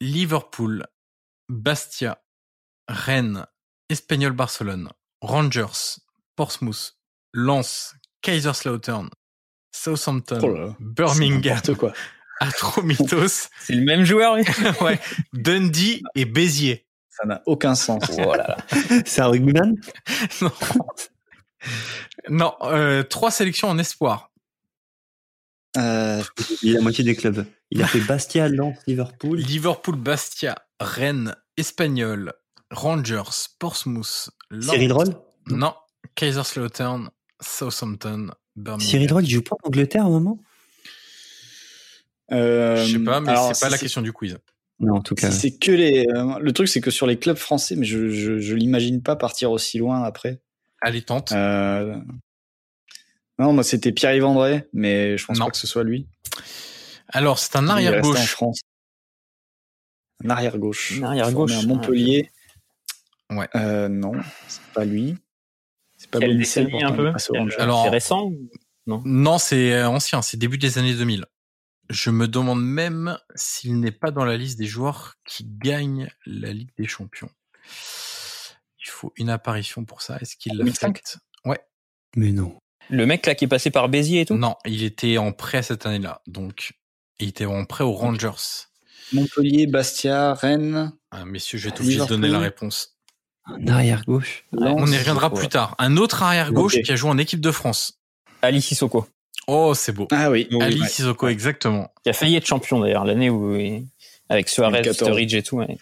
[0.00, 0.86] Liverpool,
[1.48, 2.22] Bastia,
[2.88, 3.46] Rennes,
[3.88, 4.90] Espagnol Barcelone,
[5.20, 6.00] Rangers,
[6.36, 6.96] Portsmouth,
[7.32, 9.10] Lens, Kaiserslautern,
[9.72, 10.76] Southampton, Oh là.
[10.80, 11.92] Birmingham, quoi.
[12.40, 14.34] Atromitos, C'est le même joueur,
[14.80, 15.00] ouais,
[15.32, 16.86] Dundee et Béziers.
[17.08, 18.04] Ça n'a aucun sens.
[18.10, 18.56] Voilà.
[19.04, 19.74] C'est un rugbyman?
[20.40, 20.52] Non,
[22.28, 24.30] non euh, trois sélections en espoir.
[25.76, 26.22] Euh,
[26.62, 27.44] Il a la moitié des clubs.
[27.70, 29.38] Il a fait Bastia, Lens, Liverpool.
[29.38, 32.32] Liverpool, Bastia, Rennes, Espagnol,
[32.70, 33.22] Rangers,
[33.58, 34.70] Portsmouth, Lens.
[34.70, 35.14] Cyril Roll?
[35.48, 35.74] Non,
[36.14, 37.10] Kaiserslautern,
[37.40, 38.80] Southampton, Birmingham.
[38.88, 40.38] Cyril Roll, il joue pas en Angleterre à un moment?
[42.32, 44.38] Euh, Je sais pas, mais alors, c'est pas si la c'est- question du quiz.
[44.80, 45.30] Non, en tout cas.
[45.30, 46.06] Si c'est que les.
[46.08, 49.16] euh, le truc, c'est que sur les clubs français, mais je, je, je l'imagine pas
[49.16, 50.40] partir aussi loin après.
[50.80, 51.32] Allez, tente.
[51.32, 51.96] Euh,
[53.38, 55.46] Non, moi c'était Pierre-Yves André, mais je pense Non.
[55.46, 56.08] pas que ce soit lui.
[57.08, 58.30] Alors, c'est un Il est arrière resté en gauche.
[58.32, 58.60] France.
[60.24, 60.98] Un arrière gauche.
[61.00, 61.52] Un arrière-gauche.
[61.54, 62.30] À Montpellier.
[63.30, 63.48] Ouais.
[63.54, 64.12] Euh, non,
[64.48, 65.16] c'est pas lui.
[65.96, 67.12] C'est pas un peu.
[67.58, 68.32] Alors- C'est récent
[68.86, 71.26] Non, c'est euh, ancien, c'est début des années 2000.
[71.90, 76.52] Je me demande même s'il n'est pas dans la liste des joueurs qui gagnent la
[76.52, 77.30] Ligue des Champions.
[78.84, 80.18] Il faut une apparition pour ça.
[80.20, 80.98] Est-ce qu'il l'a 2005?
[81.04, 81.18] fait
[81.48, 81.60] Ouais.
[82.16, 82.58] Mais non.
[82.90, 84.34] Le mec là qui est passé par Béziers et tout?
[84.36, 86.22] Non, il était en prêt cette année-là.
[86.26, 86.72] Donc,
[87.20, 88.66] il était en prêt aux Rangers.
[89.12, 90.92] Montpellier, Bastia, Rennes.
[91.10, 92.16] Ah, messieurs, je vais obligé de Liverpool.
[92.20, 92.96] donner la réponse.
[93.46, 94.44] Un arrière gauche.
[94.52, 94.74] Lens.
[94.78, 95.74] On y reviendra plus tard.
[95.78, 96.82] Un autre arrière gauche Ok.
[96.82, 98.00] qui a joué en équipe de France.
[98.42, 99.06] Ali Sissoko,
[99.46, 100.06] Oh, c'est beau.
[100.10, 100.46] Ah oui.
[100.60, 100.88] Ali Ouais.
[100.88, 101.90] Sissoko, exactement.
[102.04, 103.54] qui a failli être champion d'ailleurs l'année où
[104.28, 105.08] avec Suarez, 2014.
[105.08, 105.56] Sturridge et tout.
[105.56, 105.78] ouais.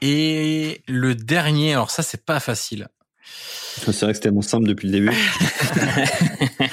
[0.00, 2.88] Et le dernier, alors ça, c'est pas facile.
[3.24, 5.12] C'est vrai que c'était mon simple depuis le début.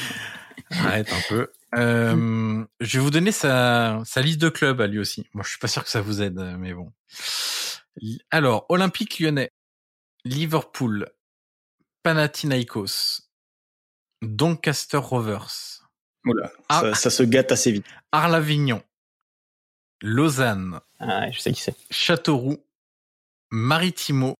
[0.72, 1.52] Arrête un peu.
[1.76, 5.28] Euh, je vais vous donner sa, sa liste de clubs à lui aussi.
[5.34, 6.92] Moi, je suis pas sûr que ça vous aide, mais bon.
[8.30, 9.52] Alors, Olympique Lyonnais,
[10.24, 11.10] Liverpool,
[12.04, 13.22] Panathinaikos,
[14.22, 15.82] Doncaster Rovers,
[16.26, 16.82] Oula, Ah.
[16.82, 17.86] ça, ça se gâte assez vite.
[18.12, 18.84] Arles-Avignon,
[20.02, 21.76] Lausanne, Ah, je sais qui c'est.
[21.90, 22.64] Châteauroux,
[23.50, 24.36] Maritimo,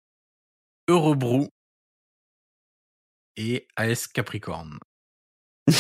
[0.88, 1.50] Eurobrou
[3.42, 4.78] et AS Capricorne.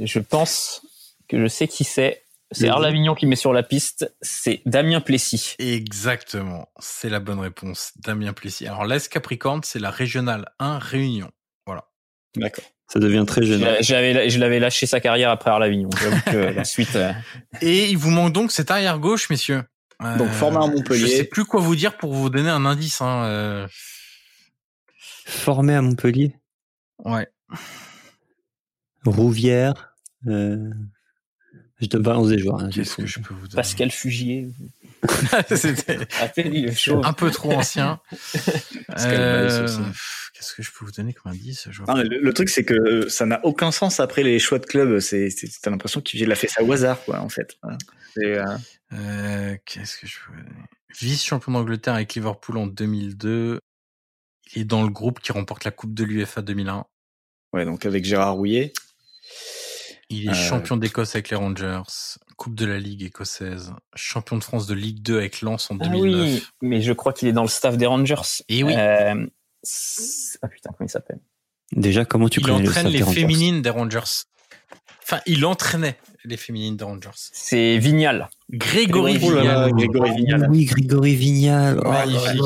[0.00, 0.82] Je pense
[1.28, 2.22] que je sais qui c'est.
[2.50, 2.70] C'est Oui.
[2.70, 4.12] Arles Avignon qui met sur la piste.
[4.20, 5.54] C'est Damien Plessis.
[5.58, 7.92] Exactement, c'est la bonne réponse.
[7.96, 8.66] Damien Plessis.
[8.66, 11.30] Alors l'AS Capricorne, c'est la régionale 1 Réunion.
[11.66, 11.84] Voilà.
[12.36, 12.64] D'accord.
[12.92, 13.66] Ça devient très gênant.
[13.80, 15.88] je l'avais lâché sa carrière après Arles Avignon.
[15.98, 16.94] J'avoue que la suite.
[16.96, 17.12] euh,
[17.62, 19.62] Et il vous manque donc cet arrière gauche, messieurs.
[20.18, 21.00] Donc formé à Montpellier.
[21.00, 23.00] Je sais plus quoi vous dire pour vous donner un indice.
[23.00, 23.68] Hein, euh.
[25.42, 26.36] Formé à Montpellier.
[27.04, 27.26] Ouais.
[29.04, 29.94] Rouvière.
[30.26, 30.70] Euh...
[31.80, 32.60] Je te balance des joueurs.
[32.60, 34.48] Hein, Qu'est-ce que je peux vous donner Pascal Fugier.
[35.56, 37.00] C'était Appelez le show.
[37.04, 38.00] un peu trop ancien.
[38.86, 39.66] Pascal Euh.
[40.32, 41.68] Qu'est-ce que je peux vous donner comme indice?
[41.88, 45.00] Non, le, le truc, c'est que ça n'a aucun sens après les choix de club.
[45.00, 47.58] C'est, c'est- t'as l'impression qu'il a fait ça au hasard, quoi, en fait.
[48.14, 48.44] C'est, euh,
[48.92, 50.66] Euh, Qu'est-ce que je peux vous donner?
[51.00, 53.58] Vice-champion d'Angleterre avec Liverpool en 2002.
[54.54, 56.84] Il est dans le groupe qui remporte la Coupe de l'UFA 2001.
[57.54, 58.72] ouais, donc avec Gérard Rouillet.
[60.10, 61.80] Il est Euh, champion d'Écosse avec les Rangers,
[62.36, 65.88] Coupe de la Ligue écossaise, champion de France de Ligue 2 avec Lens en Ah
[65.88, 66.20] 2009.
[66.22, 68.14] oui, mais je crois qu'il est dans le staff des Rangers.
[68.50, 68.74] Et oui.
[68.76, 69.26] Euh,
[70.42, 71.20] ah putain, comment il s'appelle?
[71.72, 74.00] Déjà, comment tu il connais entraîne staff les des féminines des Rangers.
[75.02, 77.10] Enfin, il entraînait les féminines des Rangers.
[77.14, 78.28] C'est Vignal.
[78.50, 79.72] Grégory Oh là là, Vignal.
[79.88, 80.48] Grégory Vignal.
[80.50, 81.80] Oui, Grégory Vignal.
[81.84, 82.40] Oh Magnifique.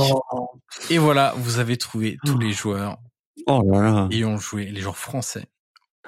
[0.91, 2.99] Et voilà, vous avez trouvé tous les joueurs
[3.47, 4.09] Oh là là.
[4.11, 5.47] ayant joué, les joueurs français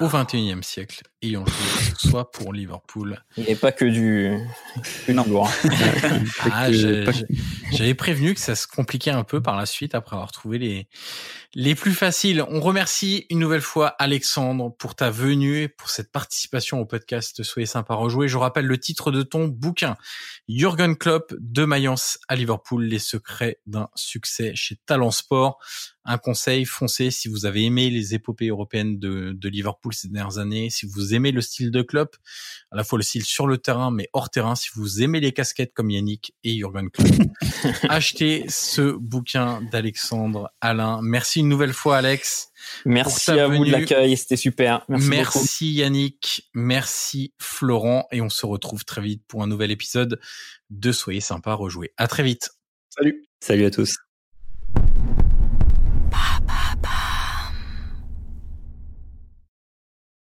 [0.00, 3.22] au 21e siècle, ayant joué soit pour Liverpool.
[3.36, 4.38] Il avait pas que du,
[5.08, 5.50] lourd.
[6.50, 6.70] Ah,
[7.72, 10.88] J'avais prévenu que ça se compliquait un peu par la suite après avoir trouvé les,
[11.54, 12.44] les plus faciles.
[12.48, 17.42] On remercie une nouvelle fois Alexandre pour ta venue et pour cette participation au podcast
[17.42, 18.28] Soyez sympa rejouer.
[18.28, 19.96] Je rappelle le titre de ton bouquin.
[20.48, 25.58] Jürgen Klopp de Mayence à Liverpool, les secrets d'un succès chez Talent Sport.
[26.04, 30.38] Un conseil, foncez si vous avez aimé les épopées européennes de, de Liverpool ces dernières
[30.38, 32.16] années, si vous aimez le style de Klopp,
[32.70, 35.32] à la fois le style sur le terrain mais hors terrain, si vous aimez les
[35.32, 37.08] casquettes comme Yannick et Jürgen Klopp.
[37.88, 41.00] Achetez ce bouquin d'Alexandre Alain.
[41.02, 42.48] Merci une nouvelle fois Alex.
[42.84, 44.84] Merci à vous de l'accueil, c'était super.
[44.88, 45.80] Merci, Merci, beaucoup.
[45.80, 50.20] Yannick, merci Florent et on se retrouve très vite pour un nouvel épisode
[50.70, 51.92] de Soyez sympa rejouer.
[51.96, 52.50] À très vite.
[52.90, 53.24] Salut.
[53.40, 54.07] Salut à tous.